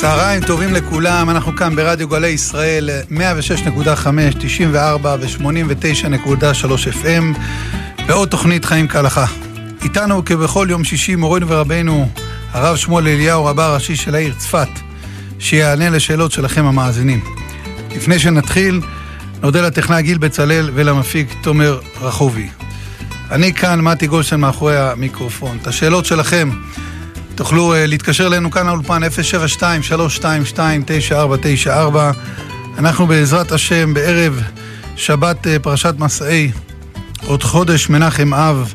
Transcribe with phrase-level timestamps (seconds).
[0.00, 3.16] צהריים טובים לכולם, אנחנו כאן ברדיו גלי ישראל 106.5,
[4.40, 7.38] 94 ו-89.3 FM
[8.06, 9.26] ועוד תוכנית חיים כהלכה.
[9.82, 12.08] איתנו כבכל יום שישי מורנו ורבנו
[12.52, 14.68] הרב שמואל אליהו רבה הראשי של העיר צפת
[15.38, 17.20] שיענה לשאלות שלכם המאזינים.
[17.96, 18.80] לפני שנתחיל
[19.42, 22.48] נודה לטכנאי גיל בצלאל ולמפיק תומר רכובי.
[23.30, 25.58] אני כאן, מתי גולשטיין מאחורי המיקרופון.
[25.62, 26.50] את השאלות שלכם
[27.36, 29.00] תוכלו uh, להתקשר אלינו כאן האולפן
[31.64, 31.68] 072-322-9494
[32.78, 34.40] אנחנו בעזרת השם בערב
[34.96, 36.50] שבת uh, פרשת מסעי
[37.26, 38.74] עוד חודש מנחם אב.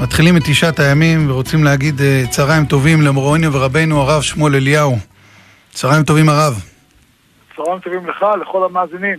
[0.00, 4.98] מתחילים את תשעת הימים ורוצים להגיד uh, צהריים טובים למורנו ורבנו הרב שמואל אליהו.
[5.72, 6.62] צהריים טובים הרב.
[7.56, 9.18] צהריים טובים לך, לכל המאזינים.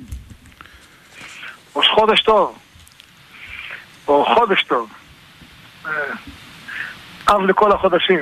[1.76, 2.57] ראש חודש טוב.
[4.07, 4.89] או חודש טוב
[7.29, 8.21] אב לכל החודשים.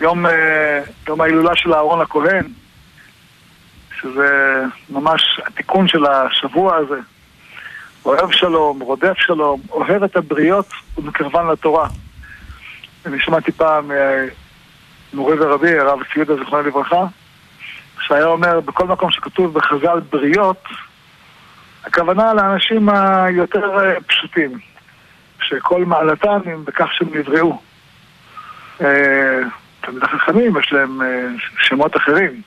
[0.00, 2.46] יום, אה, יום ההילולה של אהרון הכהן,
[4.00, 6.98] שזה ממש התיקון של השבוע הזה.
[8.04, 10.66] אוהב שלום, רודף שלום, אוהב את הבריות
[10.98, 11.88] ומקרבן לתורה.
[13.06, 14.24] אני שמעתי פעם אה,
[15.12, 17.04] מורי ורבי, הרב ציודה זיכרונו לברכה,
[18.00, 20.62] שהיה אומר, בכל מקום שכתוב בחז"ל בריות,
[21.84, 24.58] הכוונה לאנשים היותר אה, פשוטים,
[25.42, 27.58] שכל מעלתם הם בכך שהם נבראו.
[28.80, 29.40] אה,
[29.80, 31.26] תלמידי חכמים, יש להם אה,
[31.58, 32.42] שמות אחרים.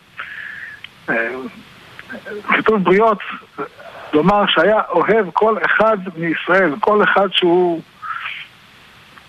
[1.09, 1.29] אה,
[2.47, 3.19] כתוב בריות,
[4.13, 7.81] לומר שהיה אוהב כל אחד מישראל, כל אחד שהוא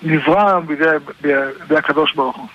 [0.03, 0.85] נברא בידי,
[1.21, 2.49] בידי הקדוש ברוך הוא.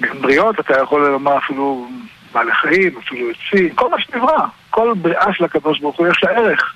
[0.00, 1.88] גם בריות אתה יכול לומר אפילו
[2.32, 6.30] בעלי חיים, אפילו עצים, כל מה שנברא, כל בריאה של הקדוש ברוך הוא יש לה
[6.30, 6.74] ערך.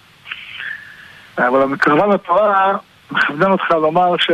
[1.38, 2.76] אבל המקרבה לתורה
[3.10, 4.30] מכוון אותך לומר ש...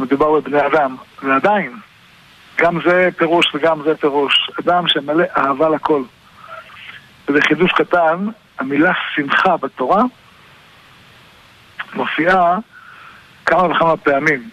[0.00, 1.72] מדובר בבני אדם, ועדיין,
[2.58, 4.50] גם זה פירוש וגם זה פירוש.
[4.60, 6.02] אדם שמלא אהבה לכל.
[7.28, 8.26] ובחידוש קטן,
[8.58, 10.02] המילה שמחה בתורה
[11.94, 12.58] מופיעה
[13.46, 14.48] כמה וכמה פעמים,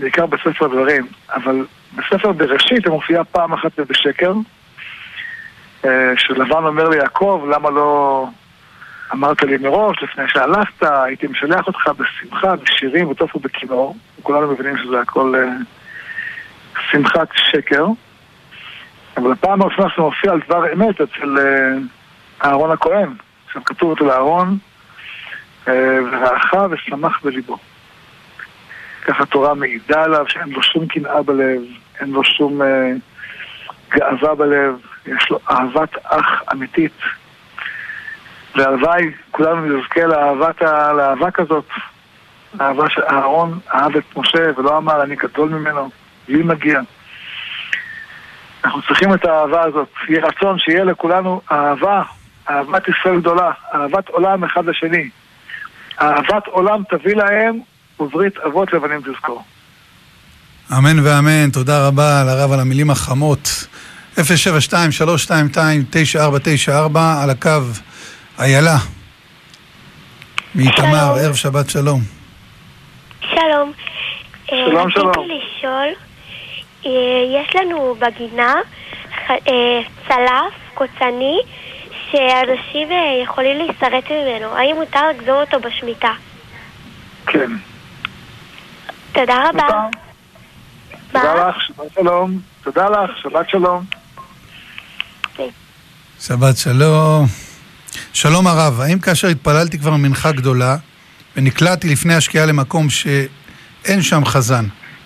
[0.00, 1.66] בעיקר בספר דברים, אבל
[1.96, 4.32] בספר בראשית היא מופיעה פעם אחת ובשקר,
[5.84, 8.26] אה, שלבן אומר ליעקב, למה לא
[9.12, 13.96] אמרת לי מראש, לפני שהלכת, הייתי משלח אותך בשמחה, בשירים, בטוף ובכינור.
[14.22, 17.86] כולנו מבינים שזה הכל uh, שמחת שקר.
[19.16, 23.08] אבל הפעם הראשונה שזה מופיע על דבר אמת אצל uh, אהרון הכהן.
[23.52, 24.58] שם כתוב אותו לאהרון,
[25.66, 25.70] uh,
[26.12, 27.58] ורעך ושמח בליבו.
[29.04, 31.62] ככה התורה מעידה עליו שאין לו שום קנאה בלב,
[32.00, 32.64] אין לו שום uh,
[33.90, 34.74] גאווה בלב,
[35.06, 36.92] יש לו אהבת אח אמיתית.
[38.58, 40.62] והלוואי, כולנו נזכה לאהבת,
[40.96, 41.64] לאהבה כזאת.
[42.60, 45.90] אהבה שאהרון אהב את משה ולא אמר אני גדול ממנו,
[46.28, 46.80] לי מגיע.
[48.64, 49.88] אנחנו צריכים את האהבה הזאת.
[50.08, 52.02] יהיה רצון שיהיה לכולנו אהבה,
[52.50, 55.08] אהבת ישראל גדולה, אהבת עולם אחד לשני.
[56.00, 57.60] אהבת עולם תביא להם
[58.00, 59.44] וברית אבות לבנים תזכור.
[60.78, 63.66] אמן ואמן, תודה רבה לרב על המילים החמות.
[64.16, 64.20] 072-322-9494
[67.22, 67.60] על הקו
[68.38, 68.76] איילה,
[70.54, 72.00] מאיתמר, ערב שבת שלום.
[73.20, 73.72] שלום.
[74.46, 75.08] שלום, שלום.
[75.08, 75.88] רציתי לשאול,
[76.86, 76.90] אה,
[77.40, 78.54] יש לנו בגינה
[79.30, 79.36] אה,
[80.08, 81.38] צלף קוצני
[82.10, 84.56] שאנשים אה, יכולים להישרט ממנו.
[84.56, 86.12] האם מותר לגזור אותו בשמיטה?
[87.26, 87.50] כן.
[89.12, 89.68] תודה רבה.
[91.12, 91.48] תודה?
[91.48, 92.38] לך, שבת שלום.
[92.64, 93.84] תודה לך, שבת שלום.
[96.20, 97.47] שבת שלום.
[98.12, 100.76] שלום הרב, האם כאשר התפללתי כבר מנחה גדולה
[101.36, 104.64] ונקלעתי לפני השקיעה למקום שאין שם חזן,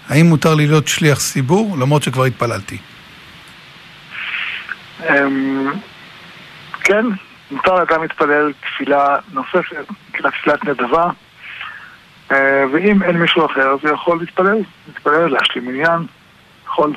[0.09, 2.79] האם מותר לי להיות שליח ציבור למרות שכבר התפללתי?
[5.01, 5.73] אמ,
[6.81, 7.07] כן,
[7.51, 11.11] מותר לאדם להתפלל תפילה נוספת, תפילת נדבה,
[12.33, 14.59] אה, ואם אין מישהו אחר, אז הוא יכול להתפלל,
[14.89, 16.07] להתפלל, להשלים עניין,
[16.65, 16.93] יכול.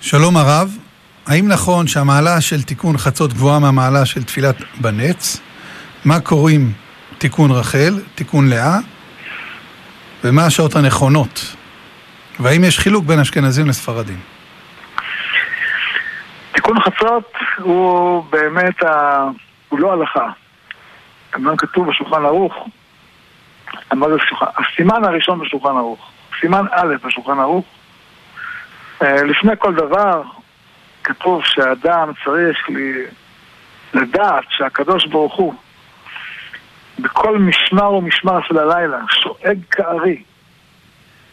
[0.00, 0.78] שלום הרב,
[1.26, 5.40] האם נכון שהמעלה של תיקון חצות גבוהה מהמעלה של תפילת בנץ?
[6.04, 6.72] מה קוראים
[7.18, 8.78] תיקון רחל, תיקון לאה?
[10.24, 11.56] ומה השעות הנכונות?
[12.40, 14.20] והאם יש חילוק בין אשכנזים לספרדים?
[16.52, 19.24] תיקון חצות הוא באמת, ה...
[19.68, 20.28] הוא לא הלכה.
[21.36, 22.68] אמנם כתוב בשולחן ערוך?
[24.40, 27.64] הסימן הראשון בשולחן ערוך, סימן א' בשולחן ערוך,
[29.02, 30.22] אה, לפני כל דבר
[31.06, 32.68] כתוב שהאדם צריך.
[33.94, 35.54] לדעת שהקדוש ברוך הוא
[36.98, 40.22] בכל משמר ומשמר של הלילה שואג כארי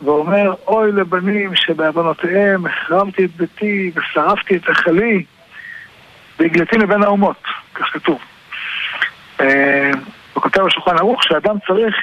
[0.01, 5.23] ואומר, אוי לבנים שבעוונותיהם החרמתי את ביתי ושרפתי את החלי
[6.39, 7.43] והגלתי מבין האומות,
[7.73, 8.19] כך כתוב.
[9.39, 9.91] אה,
[10.33, 11.95] הוא כותב בשולחן ערוך שאדם צריך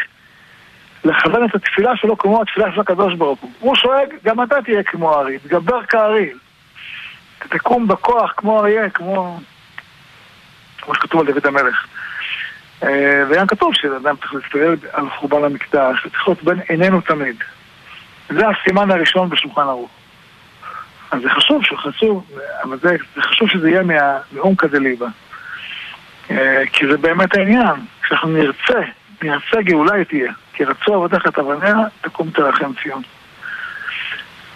[1.04, 3.50] לכוון את התפילה שלו כמו התפילה של הקדוש ברוך הוא.
[3.60, 6.30] הוא שואג, גם אתה תהיה כמו הארי, תגבר כארי.
[7.48, 9.40] תקום בכוח כמו אריה, כמו...
[10.82, 11.86] כמו שכתוב על דוד המלך.
[12.82, 17.36] אה, וגם כתוב שאדם צריך להסתכל על חורבן המקדש, צריך להיות בין עינינו תמיד.
[18.28, 19.90] זה הסימן הראשון בשולחן ערוך.
[21.10, 22.30] אז זה חשוב, חשוב,
[22.62, 23.82] אבל זה, זה חשוב שזה יהיה
[24.32, 25.06] מעומקא דליבה.
[26.30, 28.80] אה, כי זה באמת העניין, כשאנחנו נרצה,
[29.22, 30.32] נרצה גאולה היא תהיה.
[30.52, 33.02] כי רצו עבודך את אבניה, תקום תרחם ציון.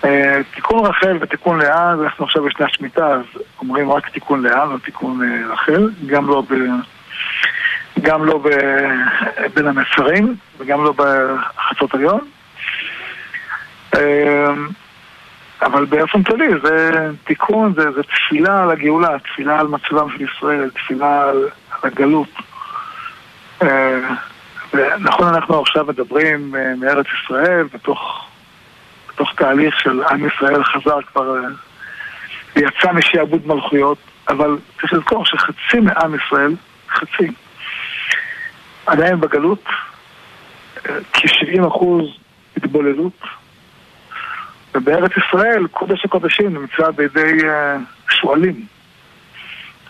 [0.05, 3.25] אה, תיקון רחל ותיקון לאה, אנחנו עכשיו בשנת שמיטה, אז
[3.61, 6.55] אומרים רק תיקון לאה, לא תיקון אה, רחל, גם לא, ב,
[8.01, 8.49] גם לא ב,
[9.55, 12.21] בין המצרים וגם לא בחצות היום.
[15.63, 16.91] אבל באופן כללי זה
[17.25, 22.29] תיקון, זה, זה תפילה על הגאולה, תפילה על מצבם של ישראל, תפילה על, על הגלות.
[23.63, 24.01] אה,
[24.99, 28.24] נכון, אנחנו עכשיו מדברים אה, מארץ ישראל, בתוך,
[29.15, 31.49] בתוך תהליך של עם ישראל חזר כבר, אה,
[32.57, 36.55] יצא משעבוד מלכויות, אבל צריך לזכור שחצי מעם ישראל,
[36.89, 37.31] חצי,
[38.87, 39.65] עדיין בגלות,
[41.13, 42.05] כ-70 אחוז
[42.57, 43.21] התבוללות.
[44.75, 48.67] ובארץ ישראל קודש הקודשים נמצא בידי uh, שועלים.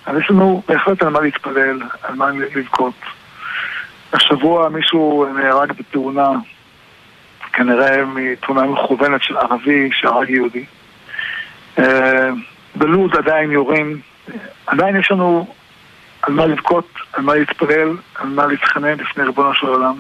[0.07, 2.95] אז יש לנו בהחלט על מה להתפלל, על מה לבכות.
[4.13, 6.29] השבוע מישהו נהרג בתאונה,
[7.57, 10.65] כנראה מתאונה מכוונת של ערבי שהרג יהודי.
[11.79, 11.83] Uh,
[12.75, 14.01] בלוד עדיין יורים,
[14.67, 15.55] עדיין יש לנו
[16.23, 19.95] על מה לבכות, על מה להתפלל, על מה להתחנן לפני ריבונו של עולם.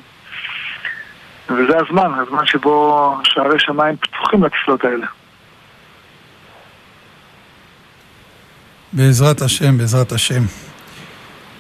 [1.49, 5.07] וזה הזמן, הזמן שבו שערי שמיים פתוחים לתפילות האלה.
[8.93, 10.43] בעזרת השם, בעזרת השם.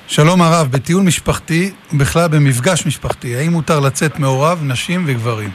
[0.06, 5.50] שלום הרב, בטיול משפחתי, ובכלל במפגש משפחתי, האם מותר לצאת מעורב נשים וגברים?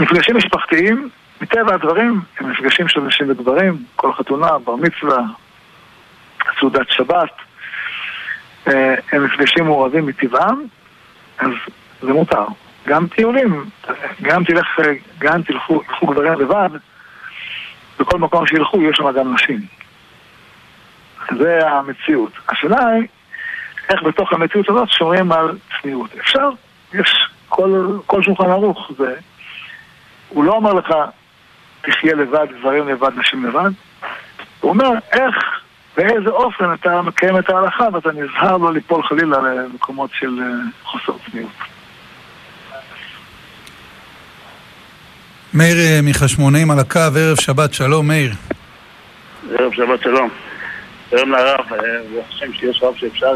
[0.00, 1.08] מפגשים משפחתיים,
[1.40, 5.18] מטבע הדברים, הם מפגשים של נשים וגברים, כל חתונה, בר מצווה,
[6.60, 7.30] סעודת שבת,
[8.66, 10.64] אה, הם מפגשים מעורבים מטבעם,
[11.38, 11.50] אז
[12.02, 12.44] זה מותר.
[12.86, 13.64] גם טיולים,
[14.22, 14.66] גם תלך,
[15.18, 16.68] גם תלכו, תלכו גברים לבד,
[18.00, 19.60] בכל מקום שילכו יש שם גם נשים.
[21.38, 22.32] זה המציאות.
[22.48, 23.06] השאלה היא,
[23.88, 26.10] איך בתוך המציאות הזאת שומרים על צניעות.
[26.20, 26.48] אפשר,
[26.94, 29.14] יש כל, כל שולחן ערוך, זה...
[30.30, 30.94] הוא לא אומר לך,
[31.82, 33.70] תחיה לבד, גברים לבד, נשים לבד.
[34.60, 35.34] הוא אומר, איך,
[35.96, 40.46] באיזה אופן אתה מקיים את ההלכה ואתה נזהר לא ליפול חלילה למקומות של אה,
[40.84, 41.50] חוסר צניעות.
[45.54, 48.32] מאיר אה, מחשמונאים על הקו, ערב שבת שלום, מאיר.
[49.58, 50.28] ערב שבת שלום.
[51.10, 51.64] שלום לרב,
[52.12, 53.32] ברוך השם שיש רב שאפשר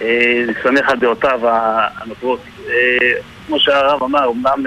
[0.00, 2.40] להסתמך על דעותיו הנותרות.
[3.46, 4.64] כמו שהרב אמר, אמנם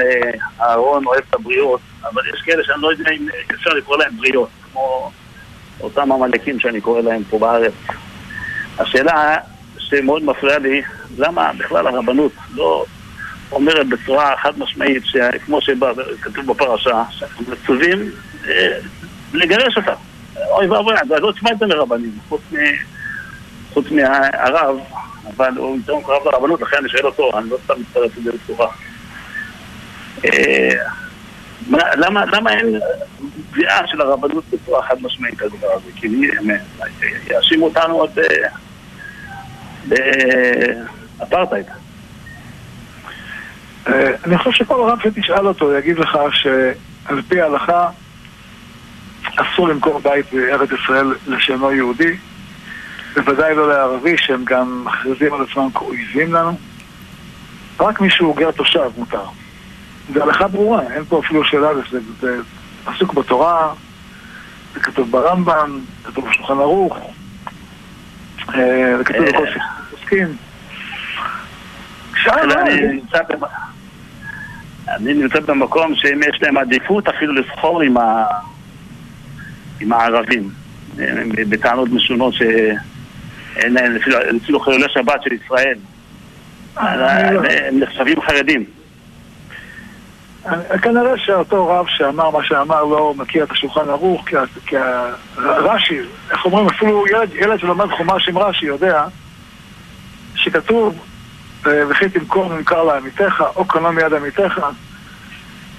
[0.61, 4.49] אהרון אוהב את הבריות, אבל יש כאלה שאני לא יודע אם אפשר לקרוא להם בריות,
[4.71, 5.11] כמו
[5.81, 7.73] אותם עמלקים שאני קורא להם פה בארץ.
[8.79, 9.37] השאלה
[9.77, 10.81] שמאוד מפריעה לי,
[11.17, 12.85] למה בכלל הרבנות לא
[13.51, 15.03] אומרת בצורה חד משמעית,
[15.45, 18.11] כמו שכתוב בפרשה, שאנחנו מצווים
[18.47, 18.77] אה,
[19.33, 19.93] לגרש אותה.
[20.51, 22.17] אוי ואבוי, אז לא תשמע את זה לרבנים,
[23.73, 24.77] חוץ מהרב,
[25.27, 28.67] אבל הוא יותר מקרב לרבנות, לכן אני שואל אותו, אני לא סתם מצטרף לזה בצורה.
[30.25, 30.69] אה,
[31.95, 32.79] למה, אין
[33.51, 35.91] קביעה של הרבנות בצורה חד משמעית על הדבר הזה?
[35.95, 36.07] כי
[37.31, 38.19] יאשימו אותנו עוד
[41.17, 41.65] באפרטהייד.
[43.87, 47.89] אה, אני חושב שכל רב שתשאל אותו יגיד לך שעל פי ההלכה
[49.35, 52.17] אסור למכור בית בארץ ישראל לשאינו יהודי,
[53.15, 56.57] בוודאי לא לערבי שהם גם מכריזים על עצמם כאויבים לנו.
[57.79, 59.25] רק מי שהוא גר תושב מותר.
[60.13, 62.37] זה הלכה ברורה, אין פה אפילו שאלה, זה, זה
[62.85, 63.73] עסוק בתורה,
[64.73, 66.97] זה כתוב ברמב"ם, כתוב בשולחן ערוך,
[68.55, 70.27] אה, זה כתוב בכל שיחה עוסקים.
[74.87, 77.97] אני נמצא במקום שאם יש להם עדיפות אפילו לסחור עם,
[79.91, 80.49] הערבים
[81.49, 82.33] בטענות משונות
[83.55, 83.95] שאין להם
[84.43, 85.77] אפילו, חילולי שבת של ישראל.
[86.77, 88.65] הם נחשבים חרדים.
[90.81, 94.25] כנראה שאותו רב שאמר מה שאמר לא מכיר את השולחן ערוך
[94.65, 94.75] כי
[95.37, 95.99] רש"י,
[96.31, 99.05] איך אומרים, אפילו ילד, שלומד חומש עם רש"י יודע
[100.35, 101.05] שכתוב
[101.63, 104.59] וכי תמכור ממכר לעמיתך, או קנו מיד עמיתך,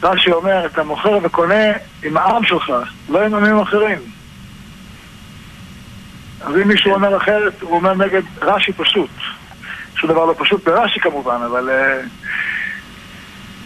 [0.02, 2.72] רש"י אומר, אתה מוכר וקונה עם העם שלך,
[3.08, 3.98] לא עם עמים אחרים.
[6.40, 9.10] אז אם מישהו אומר אחרת, הוא אומר נגד רש"י פשוט.
[9.96, 11.70] שום דבר לא פשוט ברש"י כמובן, אבל...
[11.70, 12.00] אה,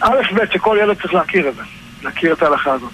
[0.01, 1.61] א' ב' שכל ילד צריך להכיר את זה,
[2.03, 2.91] להכיר את ההלכה הזאת.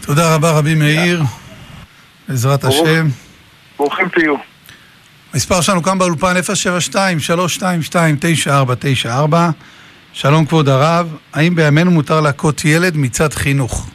[0.00, 1.22] תודה רבה רבי מאיר,
[2.28, 2.64] בעזרת.
[2.64, 3.06] השם.
[3.78, 4.34] ברוכים תהיו.
[5.34, 6.34] מספר שלנו כאן באולפן
[9.06, 9.34] 072-322-9494
[10.12, 13.90] שלום כבוד הרב, האם בימינו מותר להכות ילד מצד חינוך?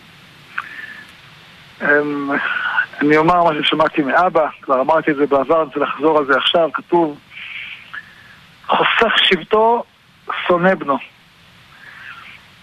[3.04, 6.38] אני אומר מה ששמעתי מאבא, כבר אמרתי את זה בעבר, אני רוצה לחזור על זה
[6.38, 7.20] עכשיו, כתוב
[8.68, 9.84] חוסך שבטו,
[10.48, 10.98] שונא בנו.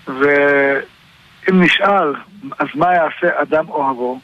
[0.06, 2.14] ואם נשאל,
[2.58, 4.20] אז מה יעשה אדם אוהבו?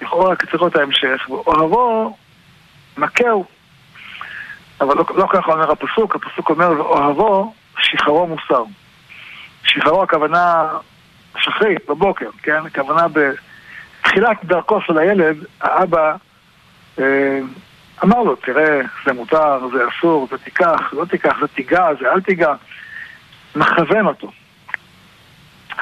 [0.00, 2.16] לכאורה צריך להיות ההמשך, ואוהבו,
[2.96, 3.44] מכהו.
[4.80, 8.64] אבל לא, לא ככה אומר הפסוק, הפסוק אומר ואוהבו, שחרו מוסר.
[9.64, 10.68] שחרו הכוונה
[11.38, 12.66] שחרית, בבוקר, כן?
[12.66, 13.06] הכוונה
[14.06, 16.16] בתחילת דרכו של הילד, האבא
[16.98, 17.40] אה,
[18.04, 22.20] אמר לו, תראה, זה מותר, זה אסור, זה תיקח, לא תיקח, זה תיגע, זה אל
[22.20, 22.54] תיגע.
[23.56, 24.30] מכוון אותו.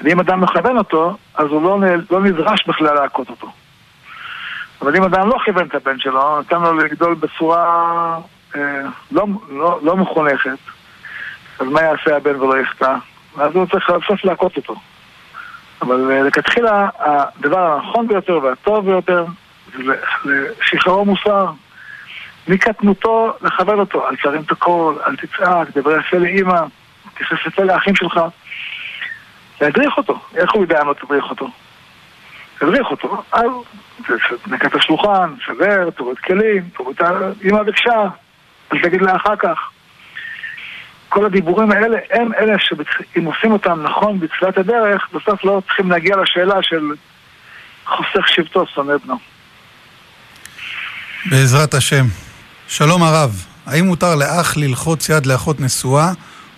[0.04, 1.78] ואם אדם מכוון אותו, אז הוא לא,
[2.10, 3.52] לא נדרש בכלל להכות אותו.
[4.82, 8.18] אבל אם אדם לא כיוון את הבן שלו, נתן לו לגדול בצורה
[8.56, 8.80] אה,
[9.12, 10.58] לא, לא, לא מחונכת,
[11.58, 12.94] אז מה יעשה הבן ולא יחטא?
[13.36, 14.74] אז הוא צריך בסוף להכות אותו.
[15.82, 19.24] אבל אה, לכתחילה, הדבר הנכון ביותר והטוב ביותר
[20.24, 21.46] לשחררו מוסר.
[22.48, 26.60] מקטנותו לכוון אותו, אל תרים את הקול, אל תצעק, דבר יפה לאימא,
[27.14, 28.20] תכנס יפה לאחים שלך.
[29.60, 31.48] להדריך אותו, איך הוא יודע מה תדריך אותו?
[32.58, 33.50] תדריך אותו, אז
[34.46, 38.02] נקה את השולחן, סדר, תוריד כלים, תוריד את האמא ביקשה,
[38.70, 39.70] אז תגיד לה אחר כך.
[41.14, 46.16] כל הדיבורים האלה הם אלה שאם עושים אותם נכון בתחילת הדרך, בסוף לא צריכים להגיע
[46.16, 46.92] לשאלה של
[47.86, 49.18] חוסך שבטו, שונא בנו.
[51.30, 52.04] בעזרת השם.
[52.68, 53.30] שלום הרב,
[53.66, 56.08] האם מותר לאח ללחוץ יד לאחות נשואה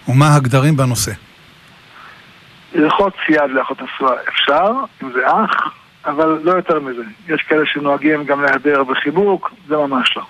[0.08, 1.12] ומה הגדרים בנושא?
[2.74, 4.70] ללחוץ יד לאחות נשואה אפשר,
[5.02, 5.74] אם זה אח,
[6.06, 7.02] אבל לא יותר מזה.
[7.28, 10.22] יש כאלה שנוהגים גם להדר בחיבוק, זה ממש לא.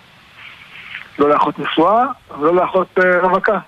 [1.19, 2.05] לא לאחות נשואה,
[2.39, 3.59] ולא לאחות אה, רווקה.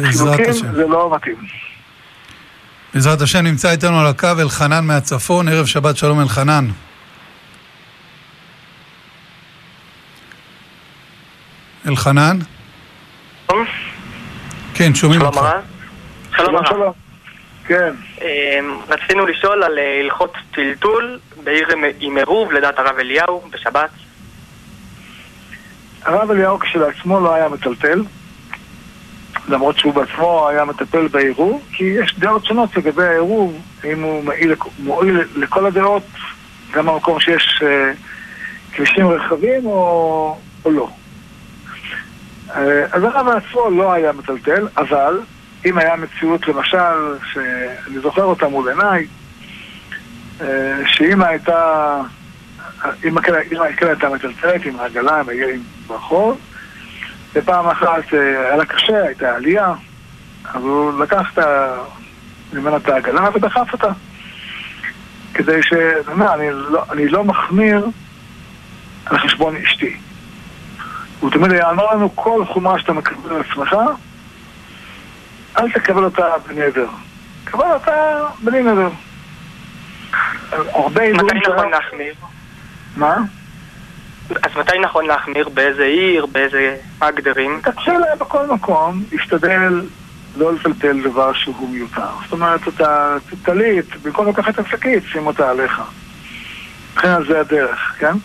[0.00, 0.74] השם.
[0.74, 1.36] זה לא מתאים.
[2.94, 6.66] בעזרת השם נמצא איתנו על הקו אלחנן מהצפון, ערב שבת שלום אלחנן.
[11.88, 12.38] אלחנן?
[14.74, 15.40] כן, שומעים אותך.
[16.36, 16.66] שלום הרב.
[16.66, 16.92] שלום.
[17.66, 21.68] כן, אמ, רצינו לשאול על אה, הלכות טלטול בעיר
[22.00, 23.90] עם עירוב לדעת הרב אליהו בשבת.
[26.02, 28.02] הרב אליהו כשלעצמו לא היה מטלטל,
[29.48, 34.54] למרות שהוא בעצמו היה מטפל בעירוב, כי יש דעות שונות לגבי העירוב, אם הוא מועיל,
[34.78, 36.02] מועיל לכל הדעות,
[36.72, 37.92] גם במקום שיש אה,
[38.72, 40.88] כבישים רחבים או, או לא.
[42.56, 45.20] אה, אז הרב עצמו לא היה מטלטל, אבל
[45.66, 49.06] אם היה מציאות למשל, שאני זוכר אותה מול עיניי,
[50.40, 52.00] אה, שאמא הייתה,
[53.04, 53.34] אמא כן
[53.86, 56.38] הייתה מטלטלת עם העגלה, עם ברחוב,
[57.34, 59.72] ופעם אחת אה, היה לה קשה, הייתה עלייה,
[60.54, 61.76] אז הוא לקח את ה-
[62.52, 63.88] ממנה את העגלה ודחף אותה.
[65.34, 65.72] כדי ש...
[65.72, 67.86] אני אומר, אני לא, אני לא מחמיר
[69.06, 69.96] על חשבון אשתי.
[71.20, 73.76] הוא תמיד היה אומר לנו, כל חומרה שאתה מקבל על עצמך,
[75.58, 76.88] אל תקבל אותה בנדר.
[77.44, 77.92] קבל אותה
[78.44, 78.88] בלי נדר.
[80.52, 82.14] הרבה מתי הימורים נכון להחמיר?
[82.96, 83.16] מה?
[84.30, 85.48] אז מתי נכון להחמיר?
[85.48, 86.26] באיזה עיר?
[86.26, 86.76] באיזה...
[87.00, 87.60] מה הגדרים?
[87.62, 89.80] תקשה להם בכל מקום, להשתדל
[90.36, 92.08] לא לטלטל דבר שהוא מיותר.
[92.22, 95.82] זאת אומרת, אתה טלית, במקום לקחת את השקית, שים אותה עליך.
[96.96, 98.16] לכן זה הדרך, כן?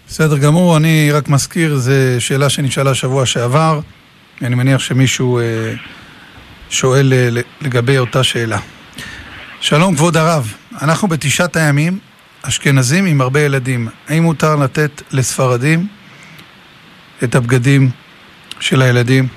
[0.09, 3.81] בסדר גמור, אני רק מזכיר, זו שאלה שנשאלה שבוע שעבר,
[4.43, 5.45] אני מניח שמישהו אה,
[6.71, 7.29] שואל אה,
[7.61, 8.59] לגבי אותה שאלה.
[9.61, 11.99] שלום כבוד הרב, אנחנו בתשעת הימים,
[12.43, 13.89] אשכנזים עם הרבה ילדים.
[14.09, 15.87] האם מותר לתת לספרדים
[17.25, 17.91] את הבגדים
[18.61, 19.29] של הילדים?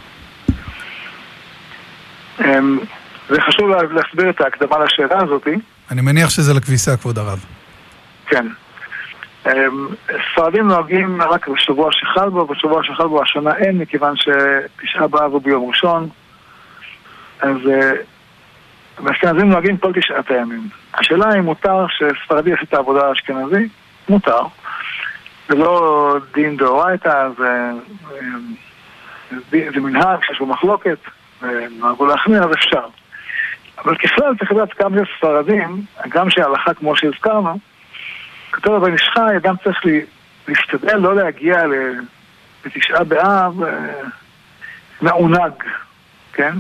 [2.46, 2.80] אמ,
[3.30, 5.56] זה חשוב להסביר את ההקדמה לשאלה הזאתי.
[5.92, 7.46] אני מניח שזה לכביסה, כבוד הרב.
[8.28, 8.48] כן.
[9.46, 9.88] אמ,
[10.32, 15.42] ספרדים נוהגים רק בשבוע שחל בו, בשבוע שחל בו השנה אין, מכיוון שתשעה באב הוא
[15.42, 16.10] ביום ראשון.
[17.40, 17.58] אז
[19.06, 20.70] האשכנזים אה, נוהגים כל תשעת הימים.
[20.94, 23.68] השאלה אם מותר שספרדי יעשה את העבודה האשכנזי?
[24.10, 24.42] מותר.
[25.50, 27.72] זה לא דין דאורייתא, זה,
[29.32, 30.98] זה, זה מנהג שיש בו מחלוקת,
[31.42, 32.86] ונוהגו להחמיר, אז אפשר.
[33.78, 37.58] אבל ככלל צריך לדעת גם לספרדים, גם שההלכה כמו שהזכרנו,
[38.52, 39.82] כתוב אבל איש חי, אדם צריך
[40.48, 41.64] להשתדל לא להגיע
[42.66, 43.70] לתשעה באב אה,
[45.02, 45.54] מעונג,
[46.34, 46.54] כן?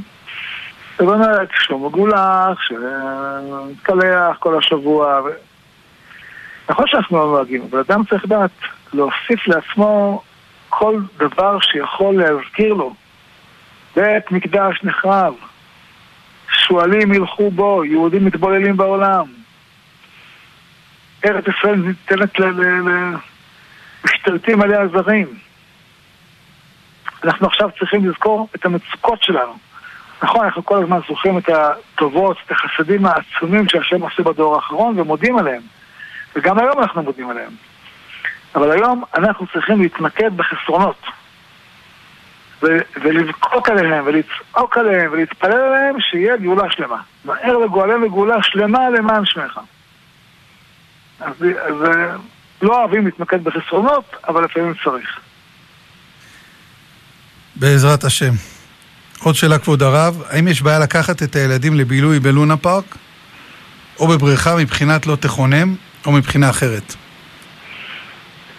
[0.99, 5.21] זאת אומרת, שהוא מגולח, שמתקלח כל השבוע.
[6.69, 8.51] נכון שאנחנו לא נוהגים, אבל אדם צריך לדעת
[8.93, 10.21] להוסיף לעצמו
[10.69, 12.93] כל דבר שיכול להזכיר לו.
[13.95, 15.33] בית מקדש נחרב,
[16.49, 19.25] שועלים ילכו בו, יהודים מתבוללים בעולם.
[21.25, 22.45] ארץ ישראל ניתנת ל...
[24.05, 25.27] משתלטים עליה הזרים.
[27.23, 29.53] אנחנו עכשיו צריכים לזכור את המצוקות שלנו.
[30.23, 35.37] נכון, אנחנו כל הזמן זוכרים את הטובות, את החסדים העצומים שהשם עושה בדור האחרון ומודים
[35.37, 35.61] עליהם.
[36.35, 37.51] וגם היום אנחנו מודים עליהם.
[38.55, 41.01] אבל היום אנחנו צריכים להתמקד בחסרונות.
[43.01, 47.01] ולבכות עליהם, ולצעוק עליהם, ולהתפלל עליהם, שיהיה גאולה שלמה.
[47.25, 49.59] מהר לגואלם וגאולה שלמה למען שמך.
[51.19, 51.75] אז, אז
[52.61, 55.19] לא אוהבים להתמקד בחסרונות, אבל לפעמים צריך.
[57.55, 58.33] בעזרת השם.
[59.19, 62.97] עוד שאלה, כבוד הרב, האם יש בעיה לקחת את הילדים לבילוי בלונה פארק,
[63.99, 66.95] או בבריכה מבחינת לא תכונם, או מבחינה אחרת?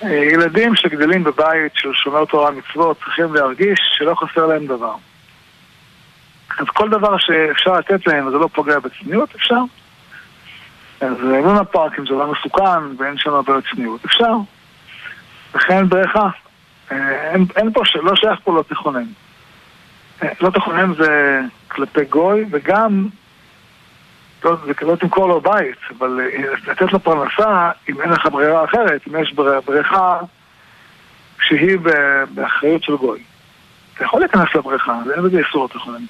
[0.03, 4.95] ילדים שגדלים בבית של שומר תורה מצוות צריכים להרגיש שלא חסר להם דבר.
[6.59, 9.61] אז כל דבר שאפשר לתת להם וזה לא פוגע בצניעות, אפשר.
[11.01, 14.33] אז לונה פארק, אם זה לא מסוכן ואין שם הרבה צניעות, אפשר.
[15.55, 16.29] וכן בריכה.
[16.93, 19.05] אה, אין, אין פה, לא שייך פה לא תכונן.
[20.23, 23.09] אה, לא תכונן זה כלפי גוי, וגם
[24.44, 28.64] לא, זה לא תמכור לו בית, אבל אה, לתת לו פרנסה אם אין לך ברירה
[28.64, 29.35] אחרת, אם יש
[29.66, 30.18] בריכה
[31.40, 31.79] שהיא
[32.35, 33.22] באחריות של גוי.
[33.94, 36.05] אתה יכול להיכנס לבריכה, זה אין בזה איסור תכונן.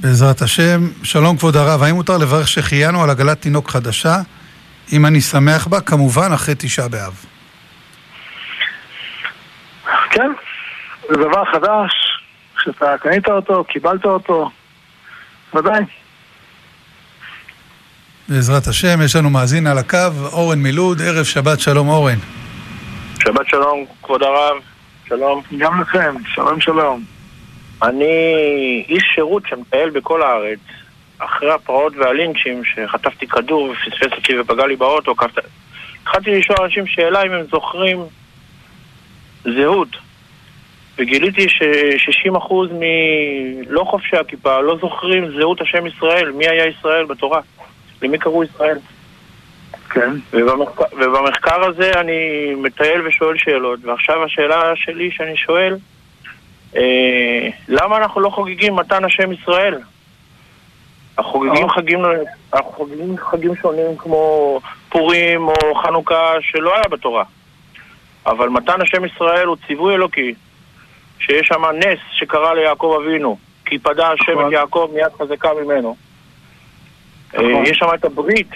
[0.00, 0.80] בעזרת השם.
[1.02, 4.16] שלום כבוד הרב, האם מותר לברך שהחיינו על עגלת תינוק חדשה?
[4.92, 7.24] אם אני שמח בה, כמובן אחרי תשעה באב.
[10.10, 10.30] כן,
[11.08, 12.22] זה דבר חדש,
[12.64, 14.50] שאתה קנית אותו, קיבלת אותו,
[15.54, 15.82] ודאי.
[18.28, 19.98] בעזרת השם, יש לנו מאזין על הקו,
[20.32, 22.18] אורן מלוד, ערב שבת שלום אורן.
[23.22, 24.56] שבת שלום, כבוד הרב,
[25.08, 25.42] שלום.
[25.58, 27.04] גם לכם, שלום שלום.
[27.82, 28.04] אני
[28.88, 30.58] איש שירות שמטייל בכל הארץ.
[31.18, 35.14] אחרי הפרעות והלינצ'ים, שחטפתי כדור ופספס אותי ופגע לי באוטו,
[36.02, 37.98] התחלתי לשאול אנשים שאלה אם הם זוכרים
[39.44, 40.07] זהות.
[40.98, 47.40] וגיליתי ש-60% מלא חובשי הכיפה לא זוכרים זהות השם ישראל, מי היה ישראל בתורה,
[48.02, 48.78] למי קראו ישראל.
[49.90, 50.10] כן.
[50.32, 55.76] ובמחקר, ובמחקר הזה אני מטייל ושואל שאלות, ועכשיו השאלה שלי שאני שואל,
[56.76, 59.78] אה, למה אנחנו לא חוגגים מתן השם ישראל?
[61.18, 61.74] אנחנו חוגגים, אה.
[61.74, 61.98] חגים,
[62.54, 67.24] אנחנו חוגגים חגים שונים כמו פורים או חנוכה שלא היה בתורה.
[68.26, 70.34] אבל מתן השם ישראל הוא ציווי אלוקי,
[71.18, 74.52] שיש שם נס שקרה ליעקב אבינו, כי פדה השם את נכון.
[74.52, 75.96] יעקב מיד חזקה ממנו.
[77.34, 77.66] אה, נכון.
[77.66, 78.50] יש שם את הברית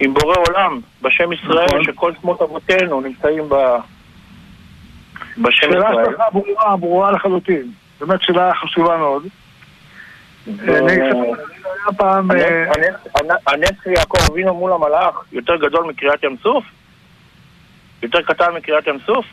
[0.00, 1.84] עם בורא עולם בשם ישראל, נכון.
[1.84, 3.54] שכל שמות אבותינו נמצאים ב...
[5.38, 5.82] בשם ישראל.
[5.82, 7.72] שאלה שלך ברורה, ברורה לחלוטין.
[8.00, 9.26] באמת שאלה חשובה מאוד.
[13.46, 16.64] הנס יעקב אבינו מול המלאך יותר גדול מקריאת ים סוף?
[18.02, 19.26] יותר קטן מקריאת ים סוף?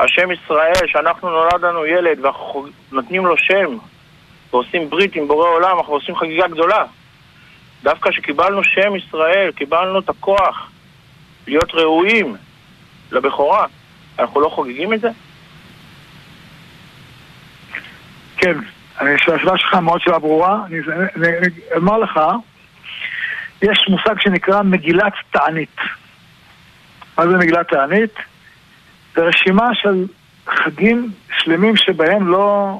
[0.00, 3.76] השם ישראל, שאנחנו נולד לנו ילד ואנחנו נותנים לו שם
[4.50, 6.84] ועושים ברית עם בורא עולם, אנחנו עושים חגיגה גדולה.
[7.82, 10.70] דווקא כשקיבלנו שם ישראל, קיבלנו את הכוח
[11.46, 12.36] להיות ראויים
[13.12, 13.66] לבכורה,
[14.18, 15.08] אנחנו לא חוגגים את זה?
[18.36, 18.56] כן,
[18.96, 20.58] השאלה שלך מאוד שאלה ברורה.
[20.66, 20.78] אני
[21.76, 22.20] אומר לך,
[23.62, 25.76] יש מושג שנקרא מגילת תענית.
[27.18, 28.14] מה זה מגילת תענית?
[29.14, 30.06] זה רשימה של
[30.46, 32.78] חגים שלמים שבהם לא,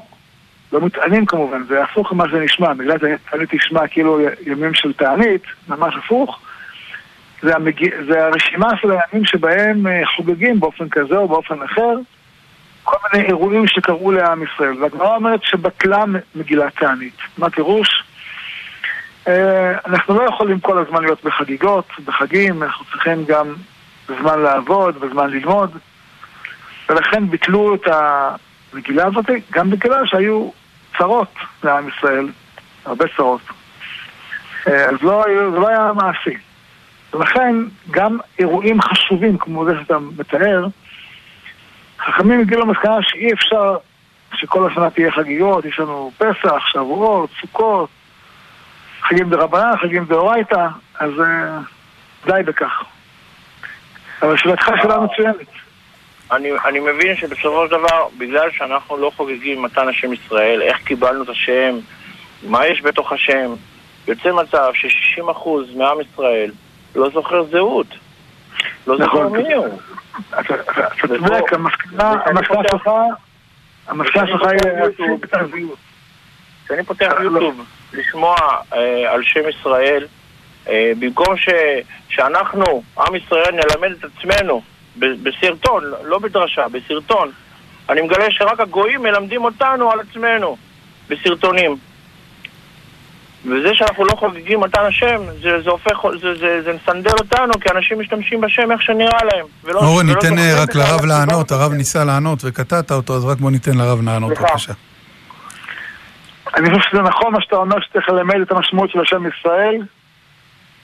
[0.71, 5.43] לא מטענים כמובן, זה הפוך ממה שזה נשמע, מגילת תענית נשמע כאילו ימים של תענית,
[5.67, 6.39] ממש הפוך.
[7.41, 8.05] זה, המג...
[8.09, 11.95] זה הרשימה של הימים שבהם אה, חוגגים באופן כזה או באופן אחר
[12.83, 14.83] כל מיני אירועים שקרו לעם ישראל.
[14.83, 16.03] והגמרא אומרת שבטלה
[16.35, 17.17] מגילת תענית.
[17.37, 18.03] מה פירוש?
[19.27, 23.53] אה, אנחנו לא יכולים כל הזמן להיות בחגיגות, בחגים, אנחנו צריכים גם
[24.07, 25.77] זמן לעבוד וזמן ללמוד.
[26.91, 30.49] ולכן ביטלו את המגילה הזאת, גם בגלל שהיו
[30.97, 32.29] צרות לעם ישראל,
[32.85, 33.41] הרבה צרות.
[34.67, 36.37] אה, אז לא, זה לא היה מעשי.
[37.13, 37.55] ולכן
[37.91, 40.67] גם אירועים חשובים כמו זה שאתה מתאר,
[41.99, 43.77] חכמים הגיעו למסקנה שאי אפשר
[44.33, 47.89] שכל השנה תהיה חגיגות, יש לנו פסח, שבועות, סוכות,
[49.01, 50.67] חגים דרבנן, חגים דאורייתא,
[50.99, 52.83] אז uh, די בכך.
[54.21, 55.47] אבל שאלתך שאלה מצוינת.
[56.31, 61.23] אני, אני מבין שבסופו של דבר, בגלל שאנחנו לא חוגגים מתן השם ישראל, איך קיבלנו
[61.23, 61.75] את השם,
[62.43, 63.53] מה יש בתוך השם,
[64.07, 66.51] יוצא מצב ש-60% מעם ישראל
[66.95, 67.87] לא זוכר זהות.
[68.87, 69.37] לא זוכר נכון.
[69.37, 69.79] מי הוא.
[70.39, 70.55] אתה
[71.01, 72.13] צודק, המסקנה
[72.71, 72.89] שלך,
[73.87, 74.47] המסקנה שלך
[75.53, 75.65] היא...
[76.65, 78.35] כשאני פותח יוטיוב לשמוע
[78.73, 80.07] אה, על שם ישראל,
[80.67, 81.35] אה, במקום
[82.09, 84.61] שאנחנו, עם ישראל, נלמד את עצמנו
[84.97, 87.31] בסרטון, לא בדרשה, בסרטון,
[87.89, 90.57] אני מגלה שרק הגויים מלמדים אותנו על עצמנו
[91.09, 91.77] בסרטונים.
[93.45, 97.69] וזה שאנחנו לא חוגגים מתן השם, זה, זה הופך, זה, זה, זה מסנדל אותנו, כי
[97.75, 99.45] אנשים משתמשים בשם איך שנראה להם.
[99.75, 103.77] אורן, ניתן אה, רק לרב לענות, הרב ניסה לענות וקטעת אותו, אז רק בוא ניתן
[103.77, 104.73] לרב לענות, בבקשה.
[106.55, 109.81] אני חושב שזה נכון מה שאתה אומר שצריך ללמד את המשמעות של השם ישראל.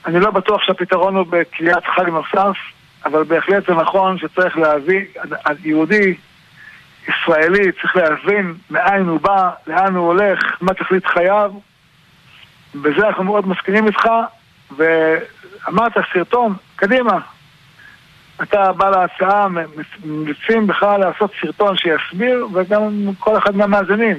[0.06, 2.56] אני לא בטוח שהפתרון הוא בקריאת חג נוסף,
[3.04, 5.04] אבל בהחלט זה נכון שצריך להביא,
[5.64, 6.14] יהודי,
[7.08, 11.52] ישראלי, צריך להבין מאין הוא בא, לאן הוא הולך, מה תכלית חייו.
[12.74, 14.08] בזה אנחנו מאוד מסכימים איתך,
[14.76, 17.18] ואמרת סרטון, קדימה.
[18.42, 24.16] אתה בא להצעה, ממליצים בכלל לעשות סרטון שיסביר, וגם כל אחד מהמאזינים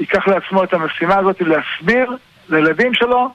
[0.00, 2.16] ייקח לעצמו את המשימה הזאת להסביר
[2.48, 3.34] לילדים שלו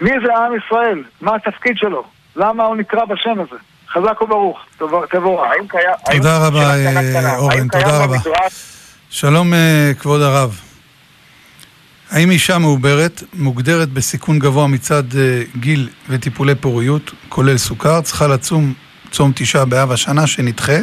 [0.00, 2.04] מי זה עם ישראל, מה התפקיד שלו,
[2.36, 3.56] למה הוא נקרא בשם הזה.
[3.92, 5.10] חזק וברוך, תבורך.
[6.12, 8.16] תודה רבה, אה, אורן, תודה רבה.
[9.10, 10.60] שלום, אה, כבוד הרב.
[12.10, 18.74] האם אישה מעוברת, מוגדרת בסיכון גבוה מצד אה, גיל וטיפולי פוריות, כולל סוכר, צריכה לצום
[19.10, 20.78] צום תשעה באב השנה שנדחה?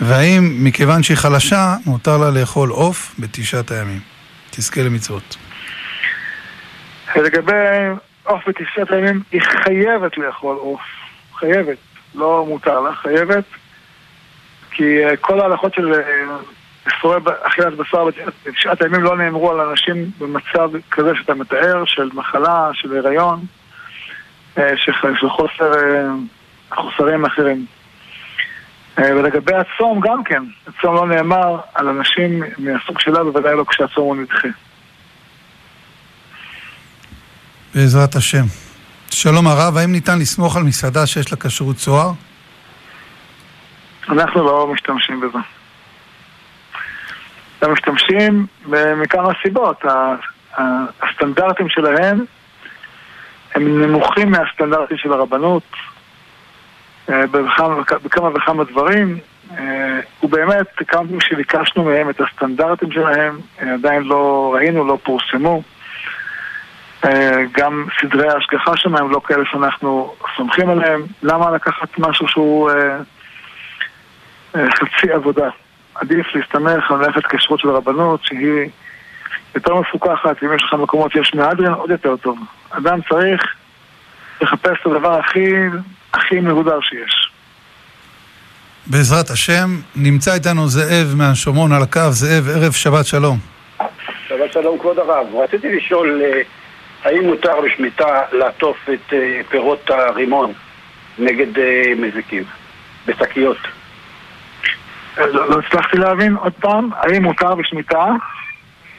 [0.00, 4.00] והאם מכיוון שהיא חלשה, מותר לה לאכול עוף בתשעת הימים?
[4.50, 5.36] תזכה למצוות.
[7.16, 7.52] לגבי
[8.24, 10.80] עוף בתשעת הימים, היא חייבת לאכול עוף.
[11.34, 11.91] חייבת.
[12.14, 13.44] לא מותר לה, חייבת.
[14.70, 16.36] כי אה, כל ההלכות של אה,
[16.86, 18.04] איסורי אכילת בשר
[18.46, 23.44] בתשעת הימים לא נאמרו על אנשים במצב כזה שאתה מתאר, של מחלה, של הריון,
[24.58, 24.92] אה, של
[25.28, 26.08] חוסר, אה,
[26.70, 27.66] חוסרים אחרים.
[28.98, 34.04] אה, ולגבי הצום גם כן, הצום לא נאמר על אנשים מהסוג שלה, בוודאי לא כשהצום
[34.04, 34.48] הוא נדחה.
[37.74, 38.61] בעזרת השם.
[39.14, 42.10] שלום הרב, האם ניתן לסמוך על מסעדה שיש לה כשרות צוהר?
[44.08, 45.38] אנחנו לא משתמשים בזה.
[47.62, 48.46] הם משתמשים
[48.96, 49.84] מכמה סיבות.
[51.02, 52.24] הסטנדרטים שלהם
[53.54, 55.62] הם נמוכים מהסטנדרטים של הרבנות
[57.10, 59.18] אה, בכמה וכמה דברים.
[59.58, 65.62] אה, ובאמת, כמה פעמים שביקשנו מהם את הסטנדרטים שלהם, אה, עדיין לא ראינו, לא פורסמו.
[67.52, 71.02] גם סדרי ההשגחה שלהם הם לא כאלה שאנחנו סומכים עליהם.
[71.22, 72.70] למה לקחת משהו שהוא
[74.54, 75.48] חצי עבודה?
[75.94, 78.68] עדיף להסתמך על מערכת כשרות של הרבנות שהיא
[79.54, 82.38] יותר מפוקחת, אם יש לך מקומות שיש מהדרין, עוד יותר טוב.
[82.70, 83.42] אדם צריך
[84.40, 85.54] לחפש את הדבר הכי,
[86.12, 87.30] הכי מהודר שיש.
[88.86, 92.10] בעזרת השם, נמצא איתנו זאב מהשומרון על הקו.
[92.10, 93.38] זאב, ערב שבת שלום.
[94.28, 95.26] שבת שלום כבוד הרב.
[95.34, 96.42] רציתי לשאול, אה,
[97.04, 100.52] האם מותר בשמיטה לעטוף את אה, פירות הרימון
[101.18, 102.42] נגד אה, מזיקים
[103.06, 103.56] בשקיות?
[105.18, 108.06] לא, לא הצלחתי להבין עוד פעם, האם מותר בשמיטה?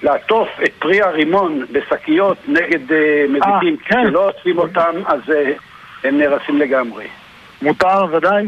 [0.04, 4.04] לעטוף את פרי הרימון בשקיות נגד אה, מזיקים, כן.
[4.08, 5.52] כשלא עושים אותם אז אה,
[6.04, 7.08] הם נהרסים לגמרי.
[7.62, 8.46] מותר, ודאי.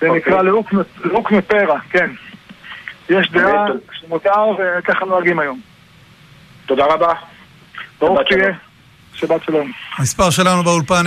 [0.00, 0.20] זה אוקיי.
[0.20, 2.10] נקרא לוק מ- לוק מפרע, כן.
[3.10, 3.66] יש דעה?
[3.92, 5.60] שמותר וככה נוהגים היום.
[6.66, 7.12] תודה רבה.
[8.00, 8.40] ברוך שבת שלום.
[8.40, 8.54] תהיה.
[9.14, 9.72] שבת שלום.
[9.98, 11.04] המספר שלנו באולפן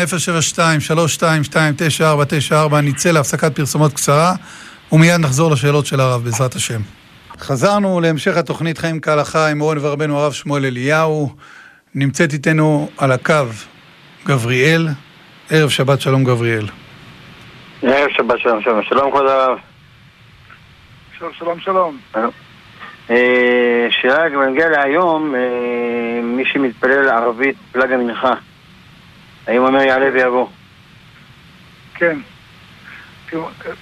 [1.99, 4.33] 072-3229-494, נצא להפסקת פרסומות קצרה,
[4.91, 6.81] ומיד נחזור לשאלות של הרב, בעזרת השם.
[7.39, 11.35] חזרנו להמשך התוכנית חיים כהלכה עם מורן ורבנו הרב שמואל אליהו.
[11.95, 13.33] נמצאת איתנו על הקו
[14.25, 14.87] גבריאל.
[15.49, 16.65] ערב שבת שלום גבריאל.
[17.81, 18.83] ערב שבת שלום שלום.
[18.83, 19.57] שלום כבוד הרב.
[21.17, 22.42] שלום, שלום, שלום.
[23.09, 23.15] אה,
[23.89, 25.39] שאלה בנוגע להיום, אה,
[26.23, 28.33] מי שמתפלל ערבית פלג המנחה.
[29.47, 30.47] האם אומר יעלה ויבוא?
[31.95, 32.17] כן.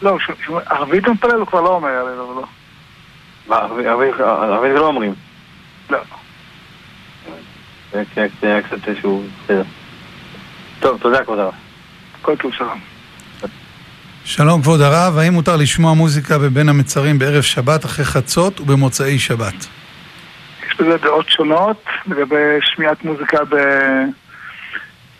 [0.02, 0.18] לא,
[0.66, 2.44] ערבית הוא מתפלל, הוא כבר לא אומר יאללה, לא, לא.
[3.48, 4.16] מה, ערבית-
[4.76, 5.14] לא אומרים.
[5.90, 6.00] לא.
[7.92, 8.04] זה
[8.42, 9.24] היה קצת איזשהו...
[9.44, 9.64] בסדר.
[10.80, 11.54] טוב, תודה כבוד הרב.
[12.22, 12.80] כל טוב שלום.
[14.26, 19.68] שלום כבוד הרב, האם מותר לשמוע מוזיקה בבין המצרים בערב שבת אחרי חצות ובמוצאי שבת?
[20.68, 23.56] יש בזה דעות שונות לגבי שמיעת מוזיקה ב...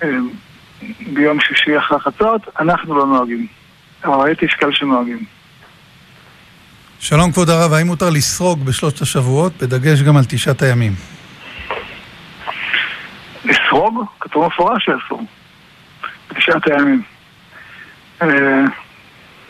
[0.04, 0.08] אה,
[1.14, 3.48] ביום שישי אחרי חצות, אנחנו לא נוהגים.
[4.04, 5.26] אבל ראיתי יש כאלה שנוהגים.
[7.00, 10.92] שלום כבוד הרב, האם מותר לסרוג בשלושת השבועות, בדגש גם על תשעת הימים?
[13.46, 14.06] לסרוג?
[14.20, 15.22] כתוב מפורש שאסור.
[16.30, 17.02] בתשעת הימים.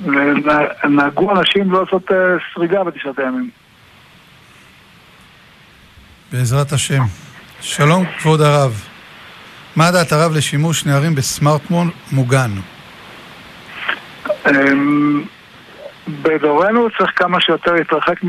[0.06, 2.18] אה, ונה- נהגו אנשים לא לעשות אה,
[2.54, 3.50] סריגה בתשעת הימים.
[6.32, 7.02] בעזרת השם.
[7.62, 8.82] שלום כבוד הרב,
[9.76, 12.52] מה דעת הרב לשימוש נערים בסמארטפון מוגן?
[14.50, 15.24] אמ,
[16.22, 18.22] בדורנו צריך כמה שיותר להתרחק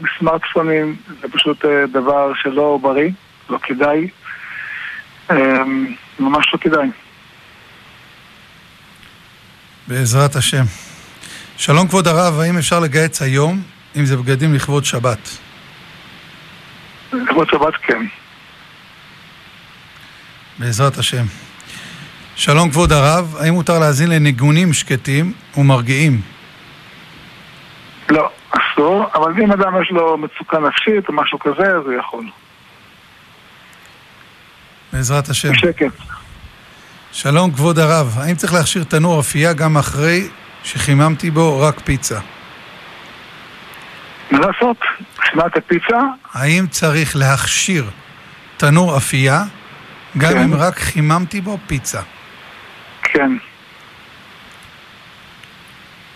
[0.00, 3.10] מסמארטפונים, זה פשוט אה, דבר שלא בריא,
[3.50, 4.08] לא כדאי.
[5.30, 5.86] אמ,
[6.20, 6.88] ממש לא כדאי.
[9.88, 10.64] בעזרת השם.
[11.60, 13.62] שלום כבוד הרב, האם אפשר לגהץ היום,
[13.96, 15.38] אם זה בגדים לכבוד שבת?
[17.12, 18.06] לכבוד שבת כן.
[20.58, 21.24] בעזרת השם.
[22.36, 26.20] שלום כבוד הרב, האם מותר להאזין לניגונים שקטים ומרגיעים?
[28.08, 32.24] לא, אסור, אבל אם אדם יש לו מצוקה נפשית או משהו כזה, אז הוא יכול.
[34.92, 35.52] בעזרת השם.
[35.52, 35.92] בשקט.
[37.12, 40.28] שלום כבוד הרב, האם צריך להכשיר תנור אפייה גם אחרי
[40.64, 42.18] שחיממתי בו רק פיצה?
[44.30, 44.76] מה לעשות?
[45.24, 45.98] שמעת פיצה?
[46.34, 47.84] האם צריך להכשיר
[48.56, 49.42] תנור אפייה
[50.18, 50.38] גם כן.
[50.38, 52.00] אם רק חיממתי בו פיצה?
[53.02, 53.30] כן.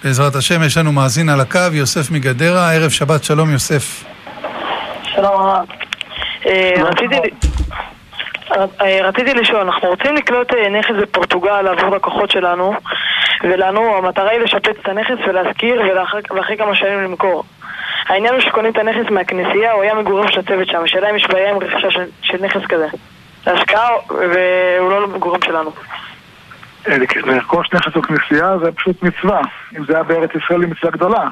[0.05, 4.05] בעזרת השם, יש לנו מאזין על הקו, יוסף מגדרה, ערב שבת שלום יוסף.
[5.15, 5.67] שלום הרב.
[6.47, 7.17] אה, רציתי...
[8.53, 12.75] אה, רציתי לשאול, אנחנו רוצים לקלוט אה, נכס בפורטוגל עבור לקוחות שלנו
[13.43, 15.83] ולנו המטרה היא לשפץ את הנכס ולהשכיר
[16.31, 17.45] ואחרי כמה שנים למכור.
[18.09, 21.27] העניין הוא שקונים את הנכס מהכנסייה או היה מגורים של הצוות שם, השאלה אם יש
[21.27, 22.87] בעיה עם רכישה של, של נכס כזה.
[23.45, 25.71] זה השקעה והוא לא למגורים שלנו.
[26.89, 29.41] אה, לרכוש נכס או כנסייה זה פשוט מצווה.
[29.79, 31.29] אם זה היה בארץ ישראל היא מצווה גדולה.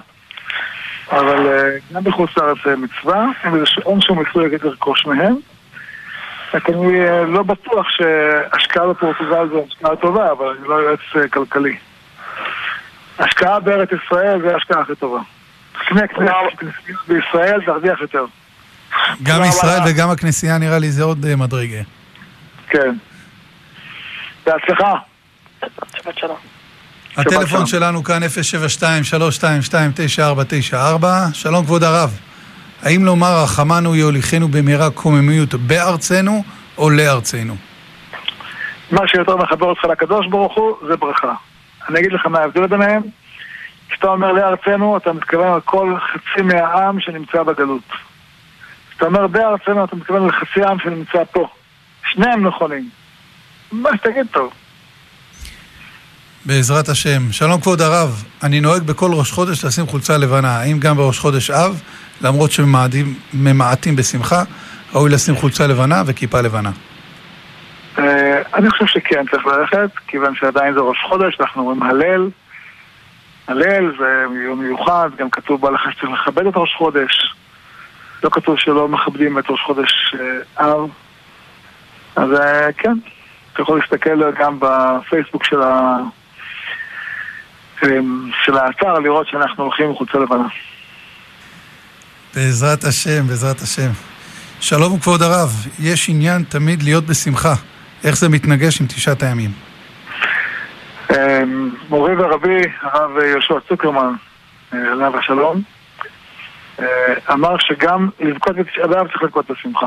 [1.13, 5.37] אבל גם בחוץ לארץ זה מצווה, אין בזה ש- אין שום מצווה לרכוש מהם.
[6.55, 11.77] רק אני לא בטוח שהשקעה בפורטוגל זו השקעה טובה, אבל אני לא יועץ אה, כלכלי.
[13.19, 15.21] השקעה בארץ ישראל זה ההשקעה הכי טובה.
[15.89, 16.35] קנה כנסייה
[17.09, 18.25] בישראל תרוויח יותר.
[19.23, 19.81] גם ישראל.
[19.87, 21.83] וגם הכנסייה נראה לי זה עוד אה, מדרגה.
[22.69, 22.95] כן.
[24.47, 24.95] בהצלחה.
[26.17, 26.37] שלום.
[27.17, 27.67] הטלפון שלום.
[27.67, 31.05] שלנו כאן 072-322-9494.
[31.33, 32.19] שלום כבוד הרב,
[32.83, 36.45] האם לומר רחמנו יוליכנו במהרה קוממיות בארצנו
[36.79, 37.57] או לארצנו?
[38.91, 41.35] מה שיותר מחבר אותך לקדוש ברוך הוא, זה ברכה.
[41.89, 43.03] אני אגיד לך מה ההבדל ביניהם.
[43.89, 47.93] כשאתה אומר לארצנו, אתה מתכוון על כל חצי מהעם שנמצא בגלות.
[48.91, 51.49] כשאתה אומר בארצנו, אתה מתכוון לחצי העם שנמצא פה.
[52.13, 52.89] שניהם נכונים.
[53.73, 54.53] מה שתגיד טוב.
[56.47, 57.33] בעזרת השם.
[57.33, 60.59] שלום כבוד הרב, אני נוהג בכל ראש חודש לשים חולצה לבנה.
[60.59, 61.83] האם גם בראש חודש אב,
[62.23, 64.43] למרות שממעטים בשמחה,
[64.95, 66.71] ראוי לשים חולצה לבנה וכיפה לבנה?
[67.99, 72.31] אה, אני חושב שכן צריך ללכת, כיוון שעדיין זה ראש חודש, אנחנו אומרים הלל.
[73.49, 77.35] הלל זה יום מיוחד, גם כתוב בהלכה שצריך לכבד את ראש חודש.
[78.25, 80.91] לא כתוב שלא מכבדים את ראש חודש אה, אב.
[82.17, 82.95] אז אה, כן,
[83.53, 85.97] אתה יכול להסתכל גם בפייסבוק של, ה...
[88.45, 90.47] של האתר, לראות שאנחנו הולכים עם חולצה לבנה.
[92.35, 93.91] בעזרת השם, בעזרת השם.
[94.61, 97.55] שלום כבוד הרב, יש עניין תמיד להיות בשמחה.
[98.05, 99.51] איך זה מתנגש עם תשעת הימים?
[101.89, 104.15] מורי ורבי, הרב יהושע צוקרמן,
[104.73, 105.63] עליו השלום,
[107.33, 109.87] אמר שגם לבכות בתשעה באב צריך לבכות בשמחה.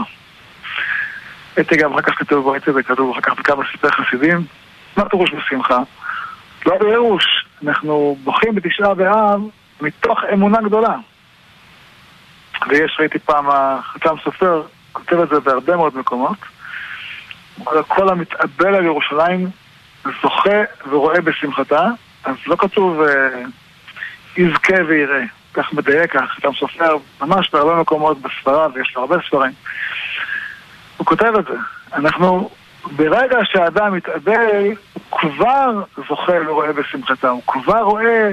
[1.55, 4.45] הייתי גם אחר כך כתוב, ראיתי את זה כתוב אחר כך בכמה ספרי חסידים.
[4.97, 5.77] מה פירוש בשמחה?
[6.65, 9.41] לא בייאוש, אנחנו בוכים בתשעה באב
[9.81, 10.95] מתוך אמונה גדולה.
[12.69, 16.37] ויש, ראיתי פעם, החתם סופר כותב את זה בהרבה מאוד מקומות.
[17.87, 19.49] כל המתאבל על ירושלים
[20.21, 21.87] זוכה ורואה בשמחתה,
[22.23, 23.41] אז לא כתוב אה,
[24.37, 25.23] יזכה ויראה.
[25.53, 29.51] כך מדייק, החתם סופר ממש בהרבה מקומות בספרה, ויש לו הרבה ספרים.
[30.97, 31.57] הוא כותב את זה.
[31.93, 32.49] אנחנו,
[32.95, 37.29] ברגע שהאדם מתאבל, הוא כבר זוכה ורואה בשמחתה.
[37.29, 38.31] הוא כבר רואה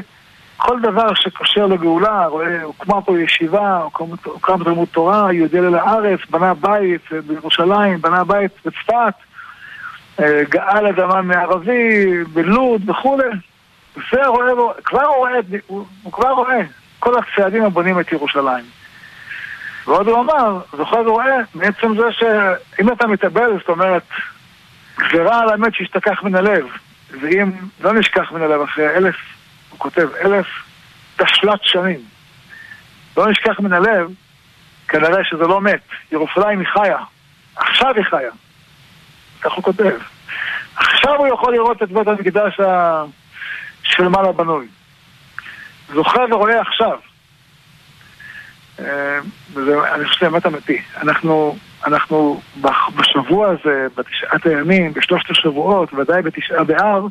[0.56, 3.78] כל דבר שקושר לגאולה, רואה, הוקמה פה ישיבה,
[4.24, 9.14] הוקם תלמוד תורה, יהודי אל הארץ, בנה בית בירושלים, בנה בית בצפת,
[10.20, 13.28] אה, גאל אדמה מערבי, בלוד וכולי.
[14.12, 15.32] זה רואה, כבר רואה,
[15.66, 16.60] הוא, הוא כבר רואה
[16.98, 18.64] כל הצעדים הבונים את ירושלים.
[19.86, 24.02] ועוד הוא אמר, זוכר ורואה, מעצם זה שאם אתה מתאבל, זאת אומרת,
[24.98, 26.66] גזירה על האמת שישתכח מן הלב.
[27.20, 29.16] ואם לא נשכח מן הלב אחרי אלף,
[29.82, 30.46] כותב אלף
[31.16, 32.00] תשלת שנים.
[33.16, 34.10] לא נשכח מן הלב,
[34.88, 35.80] כנראה שזה לא מת.
[36.12, 36.98] ירושלים היא חיה.
[37.56, 38.30] עכשיו היא חיה.
[39.40, 39.96] כך הוא כותב.
[40.76, 43.04] עכשיו הוא יכול לראות את בית המקדש ה...
[43.82, 44.66] של מעלה בנוי.
[45.94, 46.98] זוכר ורואה עכשיו.
[48.80, 49.18] אה,
[49.54, 50.82] וזה, אני חושב שזה באמת אמיתי.
[51.02, 52.40] אנחנו, אנחנו
[52.96, 57.04] בשבוע הזה, בתשעת הימים, בשלושת השבועות, ודאי בתשעה באב,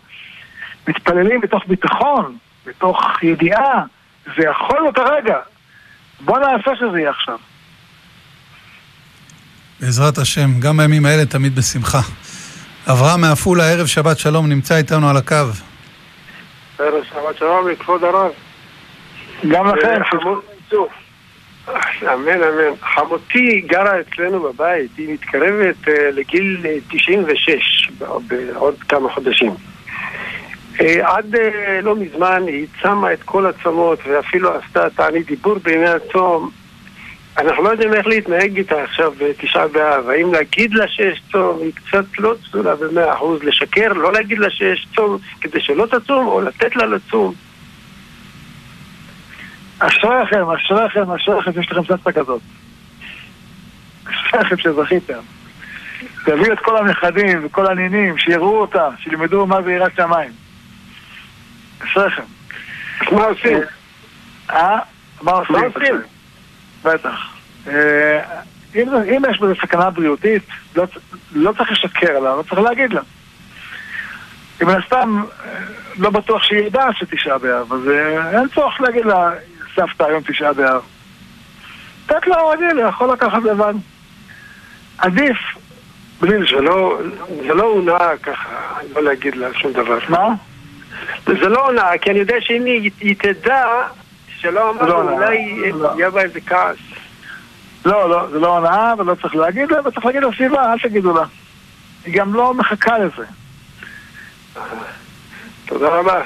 [0.88, 2.38] מתפללים מתוך ביטחון,
[2.78, 3.84] מתוך ידיעה,
[4.26, 5.38] זה יכול להיות הרגע.
[6.20, 7.38] בוא נעשה שזה יהיה עכשיו.
[9.80, 12.00] בעזרת השם, גם בימים האלה תמיד בשמחה.
[12.92, 15.36] אברהם מעפולה, ערב שבת שלום, נמצא איתנו על הקו.
[16.80, 18.32] ערב שבת שלום לכבוד הרב.
[19.52, 20.02] גם לכם,
[22.04, 22.76] אמן, אמן.
[22.96, 29.71] חמותי גרה אצלנו בבית, היא מתקרבת uh, לגיל 96 בעוד כמה חודשים.
[30.78, 31.38] Uh, עד uh,
[31.82, 36.50] לא מזמן היא צמה את כל הצמות ואפילו עשתה תענית דיבור בימי הצום.
[37.38, 40.10] אנחנו לא יודעים איך להתנהג איתה עכשיו בתשעה באב.
[40.10, 44.50] האם להגיד לה שיש צום, היא קצת לא צולה במאה אחוז, לשקר, לא להגיד לה
[44.50, 47.34] שיש צום כדי שלא תצום, או לתת לה לצום.
[49.80, 52.42] אשריכם, אשריכם, אשריכם שיש לכם סבתא כזאת.
[54.04, 55.20] אשריכם שזכיתם.
[56.26, 60.41] תביאו את כל הנכדים וכל הנינים, שיראו אותה, שילמדו מה זה יראת שמיים.
[61.84, 62.24] אשריכם.
[63.12, 63.58] מה עושים?
[64.50, 64.80] אה?
[65.22, 66.02] מה עושים?
[66.84, 67.32] בטח.
[67.68, 68.42] אה,
[68.76, 70.44] אם יש בזה סכנה בריאותית,
[70.76, 70.86] לא,
[71.32, 73.02] לא צריך לשקר לה, לא צריך להגיד לה.
[74.62, 75.52] אם מן הסתם, אה,
[75.98, 79.32] לא בטוח שהיא ידעה שתשעה באב, אז אה, אין צורך להגיד לה,
[79.76, 80.82] סבתא היום תשעה באב.
[82.06, 83.74] לתת לה רגיל, יכול לקחת לבד.
[84.98, 85.38] עדיף
[86.22, 86.68] בלי לשלם.
[87.48, 88.50] זה לא הונאה ככה,
[88.96, 90.00] לא להגיד לה שום דבר.
[90.10, 90.28] מה?
[91.26, 92.66] זה לא הונאה, כי אני יודע שאם
[93.00, 93.66] היא תדע
[94.38, 95.36] שלא אמרנו, אולי
[95.96, 96.78] יהיה בה איזה כעס.
[97.86, 101.24] לא, לא, זה לא הונאה ולא צריך להגיד לה, וצריך להגיד לסביבה, אל תגידו לה.
[102.06, 103.26] היא גם לא מחכה לזה.
[105.66, 106.22] תודה רבה.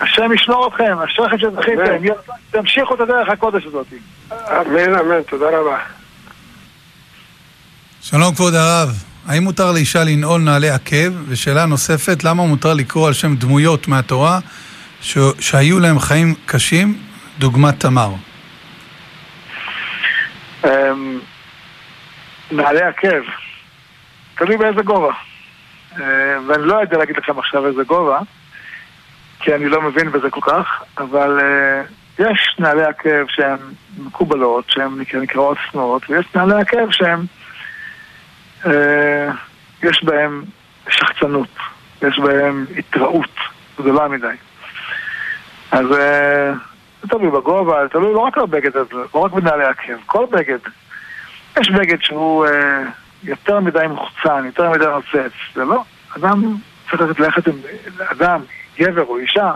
[0.00, 2.14] השם ישמור אתכם, אשריכם שזכיתם,
[2.50, 3.86] תמשיכו את הדרך הקודש הזאת.
[4.32, 5.78] אמן, אמן, תודה רבה.
[8.00, 8.88] שלום כבוד הרב,
[9.26, 11.12] האם מותר לאישה לנעול נעלי עקב?
[11.28, 14.38] ושאלה נוספת, למה מותר לקרוא על שם דמויות מהתורה
[15.00, 15.18] ש...
[15.40, 16.98] שהיו להם חיים קשים,
[17.38, 18.10] דוגמת תמר?
[20.64, 21.18] אמ,
[22.50, 23.22] נעלי עקב,
[24.34, 25.12] תלוי באיזה גובה.
[26.00, 28.18] אה, ואני לא יודע להגיד לכם עכשיו איזה גובה.
[29.44, 33.56] כי אני לא מבין בזה כל כך, אבל uh, יש נעלי עקב שהן
[33.98, 37.20] מקובלות, שהן נקראות שנואות, ויש נעלי עקב שהן,
[39.82, 40.42] יש בהן
[40.88, 41.48] שחצנות,
[42.02, 43.30] יש בהן התראות
[43.78, 44.26] גדולה מדי.
[45.70, 45.94] אז uh,
[47.02, 50.58] זה תלוי בגובה, זה תלוי לא רק בבגד הזה, לא רק בנעלי עקב, כל בגד.
[51.60, 52.50] יש בגד שהוא uh,
[53.22, 55.82] יותר מדי מוחצן, יותר מדי נוצץ, זה לא,
[56.16, 56.56] אדם
[56.90, 57.54] צריך ללכת עם
[57.98, 58.40] אדם
[58.78, 59.52] גבר או אישה,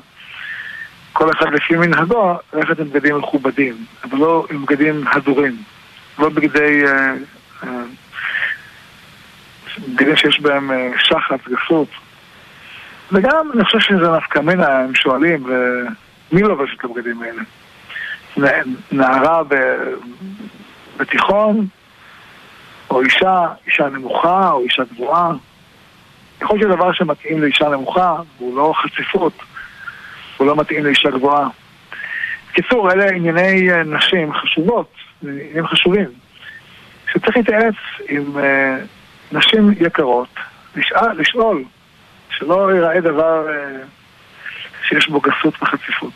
[1.13, 5.57] כל אחד לפי מנהגו, ללכת עם בגדים מכובדים, אבל לא עם בגדים הדורים.
[6.19, 6.87] לא בגדי...
[6.87, 7.15] אה,
[7.65, 7.83] אה,
[9.89, 11.89] בגדים שיש בהם אה, שחץ, גסות.
[13.13, 17.43] וגם אני חושב שזה נפקא מינה, הם שואלים, ומי לובש את הבגדים האלה?
[18.93, 19.55] נערה ב...
[20.97, 21.67] בתיכון,
[22.91, 25.33] או אישה, אישה נמוכה, או אישה גבוהה.
[26.43, 29.33] יכול להיות דבר שמתאים לאישה נמוכה, הוא לא חציפות,
[30.37, 31.49] הוא לא מתאים לאישה גבוהה.
[32.51, 36.09] בקיצור, אלה ענייני אה, נשים חשובות, עניינים חשובים,
[37.13, 37.75] שצריך להתייעץ
[38.09, 38.77] עם אה,
[39.33, 40.29] נשים יקרות,
[40.77, 41.65] לשאל, לשאול,
[42.31, 43.83] שלא ייראה דבר אה,
[44.89, 46.13] שיש בו גסות וחציפות.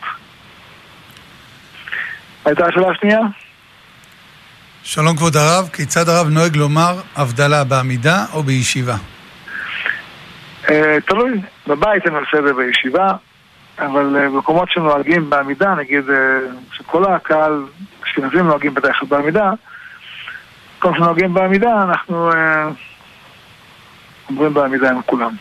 [2.45, 3.21] הייתה השאלה השנייה?
[4.83, 8.97] שלום כבוד הרב, כיצד הרב נוהג לומר הבדלה בעמידה או בישיבה?
[10.71, 13.13] אה, תלוי, בבית אני עושה את זה בישיבה,
[13.79, 16.05] אבל אה, במקומות שנוהגים בעמידה, נגיד
[16.73, 17.65] שכל הקהל,
[18.05, 19.51] אשכנזים נוהגים בדרך כלל בעמידה,
[20.79, 22.31] כל שנוהגים בעמידה, אנחנו
[24.29, 25.35] אומרים בעמידה עם כולם.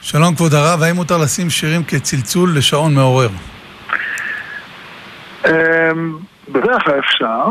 [0.00, 3.28] שלום כבוד הרב, האם מותר לשים שירים כצלצול לשעון מעורר?
[5.44, 5.90] אה,
[6.48, 7.46] בדרך כלל אפשר,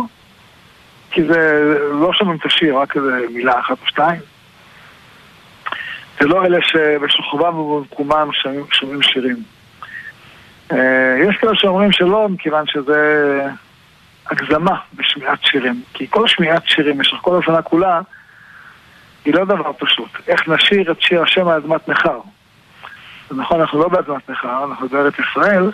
[1.11, 1.63] כי זה
[2.01, 4.19] לא שומעים את השיר, רק איזה מילה אחת או שתיים.
[6.19, 9.43] זה לא אלה שבשוכבם ובמקומם שומעים, שומעים שירים.
[10.71, 13.41] אה, יש כאלה שאומרים שלא, מכיוון שזה
[14.31, 15.83] הגזמה בשמיעת שירים.
[15.93, 18.01] כי כל שמיעת שירים במשך כל השנה כולה
[19.25, 20.09] היא לא דבר פשוט.
[20.27, 22.19] איך נשיר את שיר השם על אדמת נכר?
[23.29, 25.71] זה נכון, אנחנו לא באדמת נכר, אנחנו בארץ ישראל,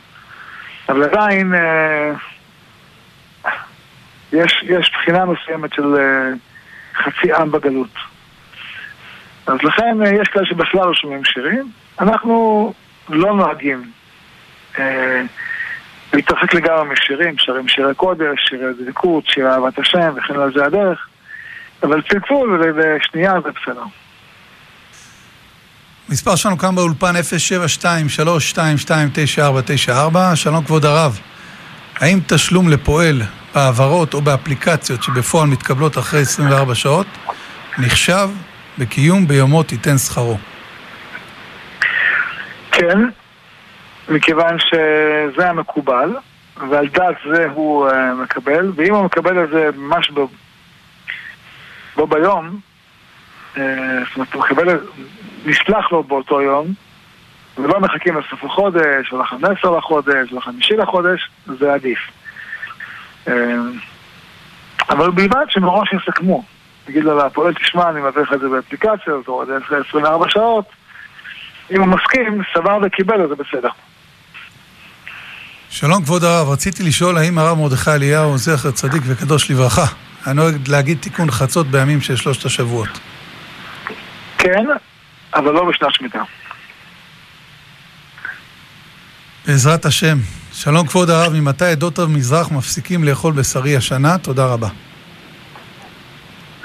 [0.89, 2.13] אבל עדיין אה,
[4.33, 6.29] יש, יש בחינה מסוימת של אה,
[6.93, 7.95] חצי עם בגלות.
[9.47, 11.71] אז לכן אה, יש כאלה שבכלל לא שומעים שירים.
[11.99, 12.73] אנחנו
[13.09, 13.91] לא נוהגים
[14.79, 15.21] אה,
[16.13, 21.07] להתרחק לגמרי משירים, שרים שירי קודש, שירי דבקות, שירי אהבת השם וכן על זה הדרך.
[21.83, 23.83] אבל צלצול ושנייה זה בסדר.
[26.09, 27.13] מספר שלנו כאן באולפן
[29.87, 30.17] 072-322-9494.
[30.35, 31.19] שלום כבוד הרב,
[31.99, 33.21] האם תשלום לפועל
[33.55, 37.07] בהעברות או באפליקציות שבפועל מתקבלות אחרי 24 שעות
[37.77, 38.29] נחשב
[38.77, 40.37] בקיום ביומו תיתן שכרו?
[42.71, 42.99] כן,
[44.09, 46.15] מכיוון שזה המקובל,
[46.69, 50.11] ועל דעת זה הוא uh, מקבל, ואם הוא מקבל את זה ממש
[51.95, 52.59] בו, ביום,
[53.55, 54.79] uh, זאת אומרת, הוא מקבל,
[55.45, 56.67] נשלח לו באותו יום,
[57.57, 61.29] ולא מחכים לסוף החודש, או לחמש עשרה לחודש, או לחמישי לחודש,
[61.59, 61.99] זה עדיף.
[63.25, 63.29] Uh,
[64.89, 66.43] אבל בלבד שמראש יסכמו.
[66.85, 70.65] תגיד לו לפועל, תשמע, אני מעביר לך את זה באפליקציה, זאת אומרת, 24 שעות.
[71.71, 73.69] אם הוא מסכים, סבר וקיבל, זה בסדר.
[75.69, 79.85] שלום כבוד הרב, רציתי לשאול האם הרב מרדכי אליהו, זכר צדיק וקדוש לברכה,
[80.25, 82.99] היה נוהג להגיד תיקון חצות בימים של שלושת השבועות.
[84.37, 84.65] כן,
[85.35, 86.23] אבל לא בשנת שמיטה.
[89.47, 90.17] בעזרת השם.
[90.53, 94.17] שלום כבוד הרב, ממתי עדות המזרח מפסיקים לאכול בשרי השנה?
[94.17, 94.67] תודה רבה.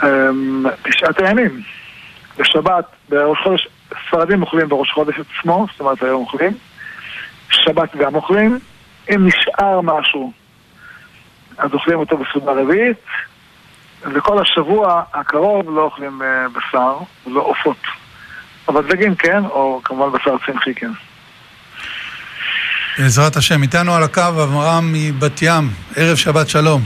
[0.02, 1.62] אמ, תשעת הימים.
[2.38, 3.68] בשבת, בראש חודש,
[4.08, 6.52] ספרדים אוכלים בראש חודש עצמו, זאת אומרת היום אוכלים.
[7.50, 8.58] שבת גם אוכלים.
[9.10, 10.32] אם נשאר משהו,
[11.58, 12.96] אז אוכלים אותו בסעודה רביעית.
[14.14, 16.96] וכל השבוע הקרוב לא אוכלים אה, בשר,
[17.26, 17.76] לא עופות.
[18.68, 20.90] אבל דגים כן, או כמובן בשר צמחי כן.
[22.98, 23.62] בעזרת השם.
[23.62, 26.82] איתנו על הקו אברהם מבת ים, ערב שבת שלום.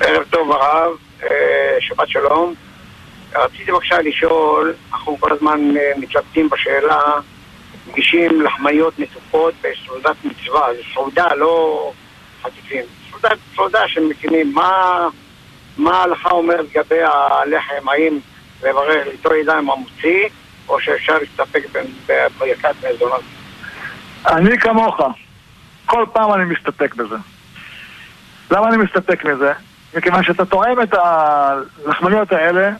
[0.00, 0.90] ערב טוב הרב,
[1.22, 2.54] אה, שבת שלום.
[3.34, 7.00] רציתי בבקשה לשאול, אנחנו כל הזמן אה, מתלבטים בשאלה,
[7.90, 11.92] מגישים לחמניות מתוקות בסעודת מצווה, זה סעודה, לא
[12.42, 12.84] חטיפים.
[13.10, 15.06] סעודת סעודה שמקימים, מה,
[15.80, 18.18] מה ההלכה אומרת לגבי הלחם, האם
[18.62, 20.28] לברך איתו ידיים המוציא,
[20.68, 21.62] או שאפשר להסתפק
[22.06, 23.22] בברכת מזונות?
[24.26, 25.00] אני כמוך.
[25.86, 27.16] כל פעם אני מסתפק בזה.
[28.50, 29.52] למה אני מסתפק מזה?
[29.96, 32.70] מכיוון שאתה טועם את הלחמניות האלה,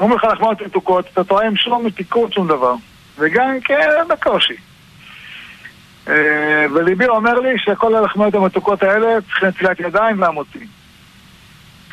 [0.00, 2.74] אומרים לך לחמניות מתוקות, אתה טועם שום מתיקות, שום דבר.
[3.18, 4.56] וגם כן, בקושי.
[6.08, 10.66] אה, וליבי אומר לי שכל הלחמניות המתוקות האלה צריכים נטילת ידיים והמוציא.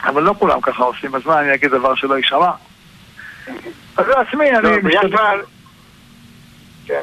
[0.03, 2.51] אבל לא כולם ככה עושים, אז מה אני אגיד דבר שלא יישמע?
[3.97, 5.41] אז לעצמי, אני לא, משתדל...
[6.85, 7.01] כן.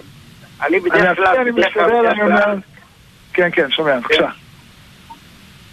[0.66, 2.54] אני בדרך כלל, אני משתדל, אני אומר...
[3.32, 4.28] כן, כן, שומע, בבקשה.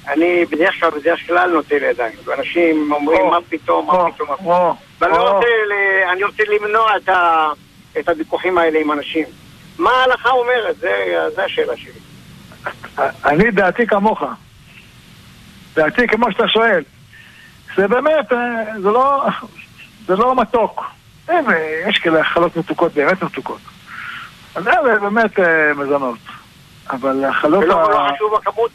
[0.07, 4.76] אני בדרך כלל, בדרך כלל נוטל ידיים, ואנשים אומרים או, מה פתאום, מה או, פתאום,
[4.99, 5.39] ואני לא.
[6.21, 6.91] רוצה, למנוע
[7.99, 9.26] את הוויכוחים האלה עם אנשים.
[9.80, 10.76] מה ההלכה אומרת?
[11.36, 11.99] זה השאלה שלי.
[13.26, 14.23] אני דעתי כמוך.
[15.76, 16.84] דעתי, כמו שאתה שואל,
[17.76, 19.26] זה באמת, אה, זה לא,
[20.07, 20.84] זה לא מתוק.
[21.88, 23.59] יש כאלה חלות מתוקות באמת מתוקות.
[24.55, 26.19] אז זה באמת אה, מזונות.
[26.89, 27.63] אבל החלות...
[27.63, 28.71] ולא לא חשוב הכמות?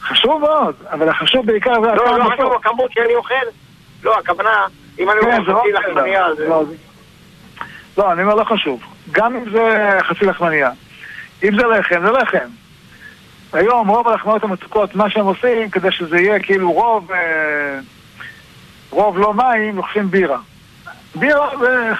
[0.00, 1.86] חשוב מאוד, אבל החשוב בעיקר זה...
[1.86, 2.24] לא, לא.
[2.24, 3.34] חשוב הכמות שאני אוכל.
[4.02, 4.66] לא, הכוונה,
[4.98, 5.72] אם אני כן, זה לא חצי.
[5.72, 6.48] לחמניה, זה...
[6.48, 6.62] לא,
[7.98, 8.80] לא, אני אומר לא חשוב.
[9.12, 10.70] גם אם זה חצי לחמניה.
[11.42, 12.48] אם זה לחם, זה לחם.
[13.52, 17.78] היום רוב הלחמניות המתוקות, מה שהם עושים, כדי שזה יהיה כאילו רוב, אה,
[18.90, 20.38] רוב לא מים, לוקחים בירה.
[21.14, 21.92] בירה זה...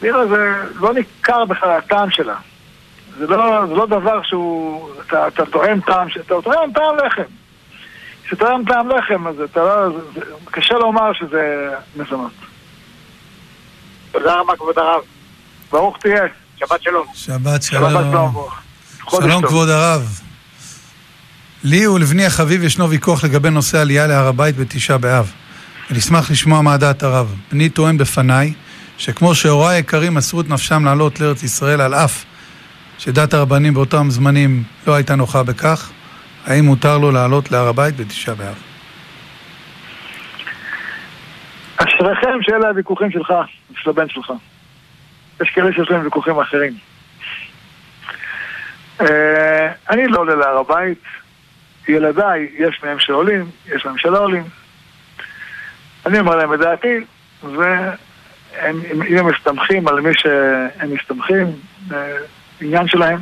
[0.00, 2.36] בירה זה לא ניכר בכלל הטעם שלה.
[3.18, 4.90] זה לא, זה לא דבר שהוא...
[5.06, 7.22] אתה, אתה טועם טעם, אתה טועם טעם לחם.
[8.24, 9.88] כשאתה טועם טעם לחם, אז אתה לא...
[9.88, 12.32] זה, זה, קשה לומר שזה מזונות.
[14.12, 15.00] תודה רבה, כבוד הרב.
[15.70, 16.22] ברוך תהיה.
[16.56, 17.06] שבת שלום.
[17.14, 18.10] שבת שבת שלום.
[18.12, 18.34] שלום.
[19.00, 19.50] חודש שלום טוב.
[19.50, 20.27] כבוד הרב.
[21.64, 25.32] לי ולבני החביב ישנו ויכוח לגבי נושא עלייה להר הבית בתשעה באב.
[25.90, 27.34] ונשמח לשמוע מה דעת הרב.
[27.52, 28.52] בני טוען בפניי
[28.98, 32.24] שכמו שהוריי היקרים מסרו את נפשם לעלות לארץ ישראל על אף
[32.98, 35.90] שדת הרבנים באותם זמנים לא הייתה נוחה בכך,
[36.46, 38.62] האם מותר לו לעלות להר הבית בתשעה באב?
[41.76, 43.32] אשריכם שאלה הוויכוחים שלך,
[43.76, 44.32] של הבן שלך.
[45.42, 46.72] יש כאלה שיש להם ויכוחים אחרים.
[49.00, 51.02] אה, אני לא עולה להר הבית,
[51.88, 54.44] ילדיי, יש מהם שעולים, יש מהם שלא עולים.
[56.06, 57.04] אני אומר להם את דעתי,
[57.42, 61.46] והם, אם הם מסתמכים על מי שהם מסתמכים,
[61.92, 62.16] אה,
[62.60, 63.18] עניין שלהם.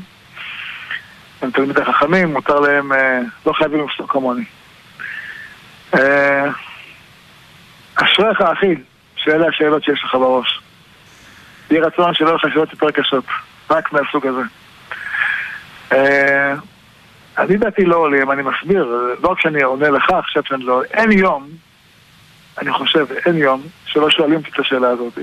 [1.43, 4.45] הם תלמידי חכמים, מותר להם, אה, לא חייבים לפסוק כמוני.
[5.95, 6.45] אה,
[7.95, 8.75] אשריך אחי,
[9.17, 10.61] שאלה השאלות שיש לך בראש.
[11.71, 13.25] יהי רצון שלא יהיו לך שאלות יותר קשות,
[13.71, 14.43] רק מהסוג הזה.
[17.39, 18.85] אני דעתי לא עולים, אני מסביר,
[19.23, 20.83] לא רק שאני עונה לך עכשיו שאני לא...
[20.85, 21.49] אין יום,
[22.59, 25.19] אני חושב, אין יום, שלא שואלים את השאלה הזאת,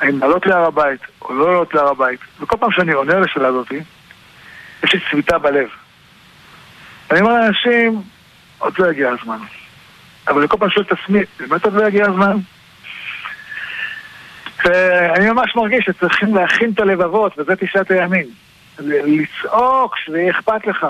[0.00, 3.72] האם לעלות להר הבית או לא לעלות להר הבית, וכל פעם שאני עונה לשאלה הזאת,
[4.84, 5.68] יש לי צביטה בלב.
[7.10, 8.02] אני אומר לאנשים,
[8.58, 9.38] עוד לא הגיע הזמן.
[10.28, 12.36] אבל אני כל פעם שואל את עצמי, באמת עוד לא הגיע הזמן?
[14.64, 18.26] ואני ממש מרגיש שצריכים להכין את הלבבות, וזה תשעת הימים.
[18.78, 20.86] לצעוק שזה יהיה אכפת לך.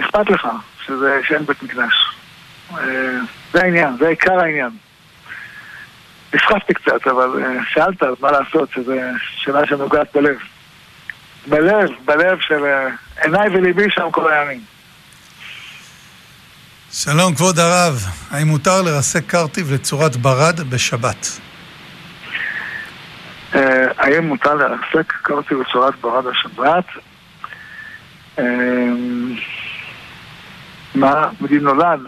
[0.00, 0.48] אכפת לך
[0.86, 1.94] שזה, שאין בית מקדש.
[2.78, 3.18] אה,
[3.52, 4.70] זה העניין, זה עיקר העניין.
[6.34, 10.36] נסחפתי קצת, אבל אה, שאלת, אז מה לעשות, שזו שאלה שנוגעת בלב.
[11.46, 12.88] בלב, בלב של אה,
[13.22, 14.60] עיניי וליבי שם כל הימים.
[16.92, 21.26] שלום כבוד הרב, האם מותר לרסק קרטיב לצורת ברד בשבת?
[23.54, 26.84] אה, האם מותר לרסק קרתי בצורת ברד השבת?
[28.38, 28.44] אה,
[30.94, 32.00] מה, בגיל נולד?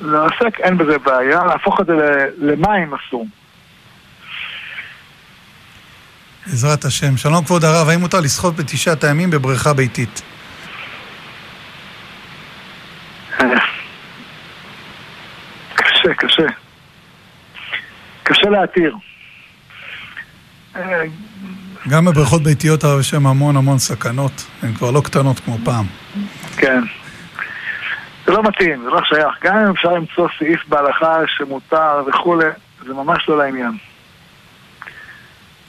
[0.00, 3.26] לרסק אין בזה בעיה, להפוך את זה למים אסור.
[6.46, 7.16] בעזרת השם.
[7.16, 10.22] שלום כבוד הרב, האם מותר לשחות בתשעת הימים בבריכה ביתית?
[15.74, 16.46] קשה, קשה.
[18.22, 18.96] קשה להתיר.
[21.88, 25.86] גם בבריכות ביתיות יש שם המון המון סכנות, הן כבר לא קטנות כמו פעם.
[26.56, 26.80] כן.
[28.26, 29.34] זה לא מתאים, זה לא שייך.
[29.42, 32.46] גם אם אפשר למצוא סעיף בהלכה שמותר וכולי,
[32.86, 33.72] זה ממש לא לעניין.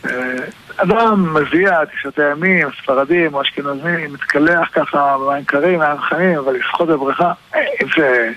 [0.06, 0.36] אה,
[0.78, 6.88] אדם מזיע תשעת הימים, ספרדים או אשכנזים, מתקלח ככה במים קרים, מים חמים, אבל לשחות
[6.88, 8.32] בבריכה, אה, אם זה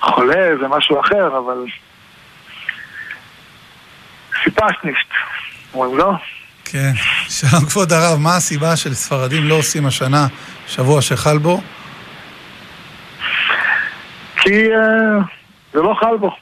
[0.00, 1.64] חולה זה משהו אחר, אבל...
[4.44, 5.08] סיפשנישט,
[5.74, 6.12] אומרים לא?
[6.64, 6.92] כן.
[7.28, 10.26] שלום כבוד הרב, מה הסיבה של ספרדים לא עושים השנה
[10.66, 11.60] שבוע שחל בו?
[14.36, 15.24] כי אה,
[15.72, 16.36] זה לא חל בו.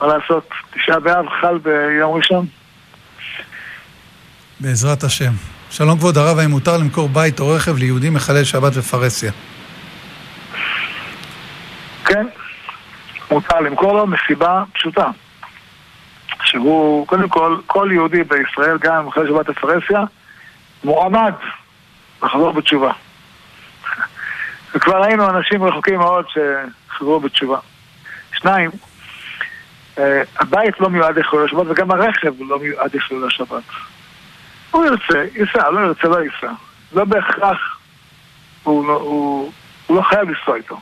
[0.00, 0.48] מה לעשות?
[0.70, 2.46] תשעה באב חל ביום ראשון.
[4.60, 5.32] בעזרת השם.
[5.70, 9.32] שלום כבוד הרב, האם מותר למכור בית או רכב ליהודים מחלל שבת ופרהסיה?
[12.04, 12.26] כן,
[13.30, 15.06] מותר למכור לו מסיבה פשוטה.
[16.50, 20.04] שהוא, קודם כל, כל יהודי בישראל, גם אחרי שבת הפרהסיה,
[20.84, 21.32] מועמד
[22.22, 22.92] לחזור בתשובה.
[24.74, 27.58] וכבר ראינו אנשים רחוקים מאוד שחזרו בתשובה.
[28.32, 28.70] שניים,
[29.98, 33.62] אה, הבית לא מיועד לחילול השבת וגם הרכב לא מיועד לחילול השבת.
[34.70, 36.52] הוא ירצה, ייסע, לא ירצה, לא ייסע.
[36.92, 37.78] לא בהכרח,
[38.62, 39.52] הוא, לא- הוא,
[39.86, 40.80] הוא לא חייב לנסוע איתו.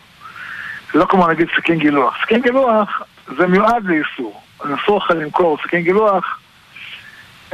[0.93, 2.17] זה לא כמו נגיד סכין גילוח.
[2.23, 3.03] סכין גילוח
[3.39, 4.43] זה מיועד לאיסור.
[4.61, 6.41] אסור לך למכור סכין גילוח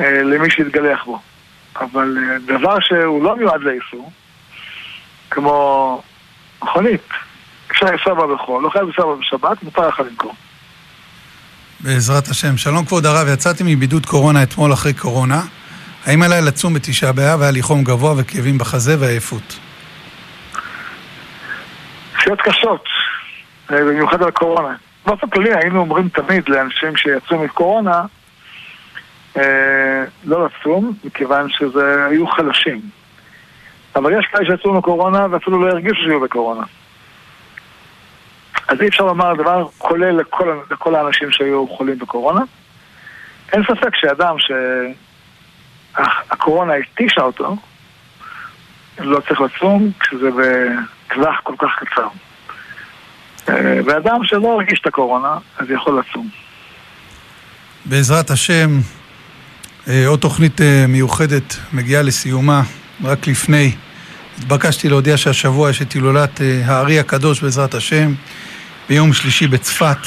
[0.01, 1.21] אה, למי שיתגלח בו.
[1.81, 4.13] אבל אה, דבר שהוא לא מיועד לאיסור,
[5.31, 6.03] כמו
[6.63, 7.09] מכונית.
[7.71, 10.35] אפשר לנסוע בה בחול, לא חייב לנסוע בה בשבת, מותר לך למכור.
[11.81, 12.57] בעזרת השם.
[12.57, 15.43] שלום כבוד הרב, יצאתי מבידוד קורונה אתמול אחרי קורונה.
[16.07, 19.59] האם עליי לצום בתשעה באב והיה לי חום גבוה וכאבים בחזה ועייפות?
[22.19, 22.85] שאלות קשות,
[23.73, 24.77] אה, במיוחד על קורונה.
[25.07, 28.03] באופן כללי היינו אומרים תמיד לאנשים שיצאו מקורונה
[29.37, 32.81] אה, לא לצום, מכיוון שזה היו חלשים.
[33.97, 36.65] אבל יש כאלה שיצאו מקורונה ואפילו לא הרגישו שהיו בקורונה.
[38.69, 42.41] אז אי אפשר לומר דבר כולל לכל, לכל האנשים שהיו חולים בקורונה.
[43.53, 44.37] אין ספק שאדם
[45.95, 47.57] שהקורונה התישה אותו,
[48.99, 52.09] לא צריך לצום כשזה בטווח כל כך קצר.
[53.49, 53.55] אה,
[53.87, 56.29] ואדם שלא הרגיש את הקורונה, אז יכול לצום.
[57.85, 58.81] בעזרת השם,
[59.89, 62.63] אה, עוד תוכנית אה, מיוחדת מגיעה לסיומה.
[63.05, 63.73] רק לפני
[64.39, 68.13] התבקשתי להודיע שהשבוע יש את הילולת הארי הקדוש בעזרת השם
[68.89, 69.99] ביום שלישי בצפת.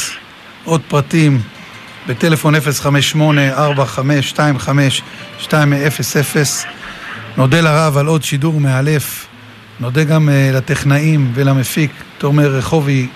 [0.63, 1.41] עוד פרטים
[2.07, 2.53] בטלפון
[5.45, 5.51] 058-4525-200.
[7.37, 9.27] נודה לרב על עוד שידור מאלף.
[9.79, 13.07] נודה גם לטכנאים ולמפיק תומר רחובי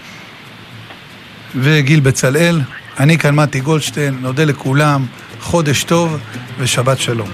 [1.56, 2.62] וגיל בצלאל.
[3.00, 5.06] אני כאן מתי גולדשטיין, נודה לכולם,
[5.40, 6.18] חודש טוב
[6.60, 7.32] ושבת שלום.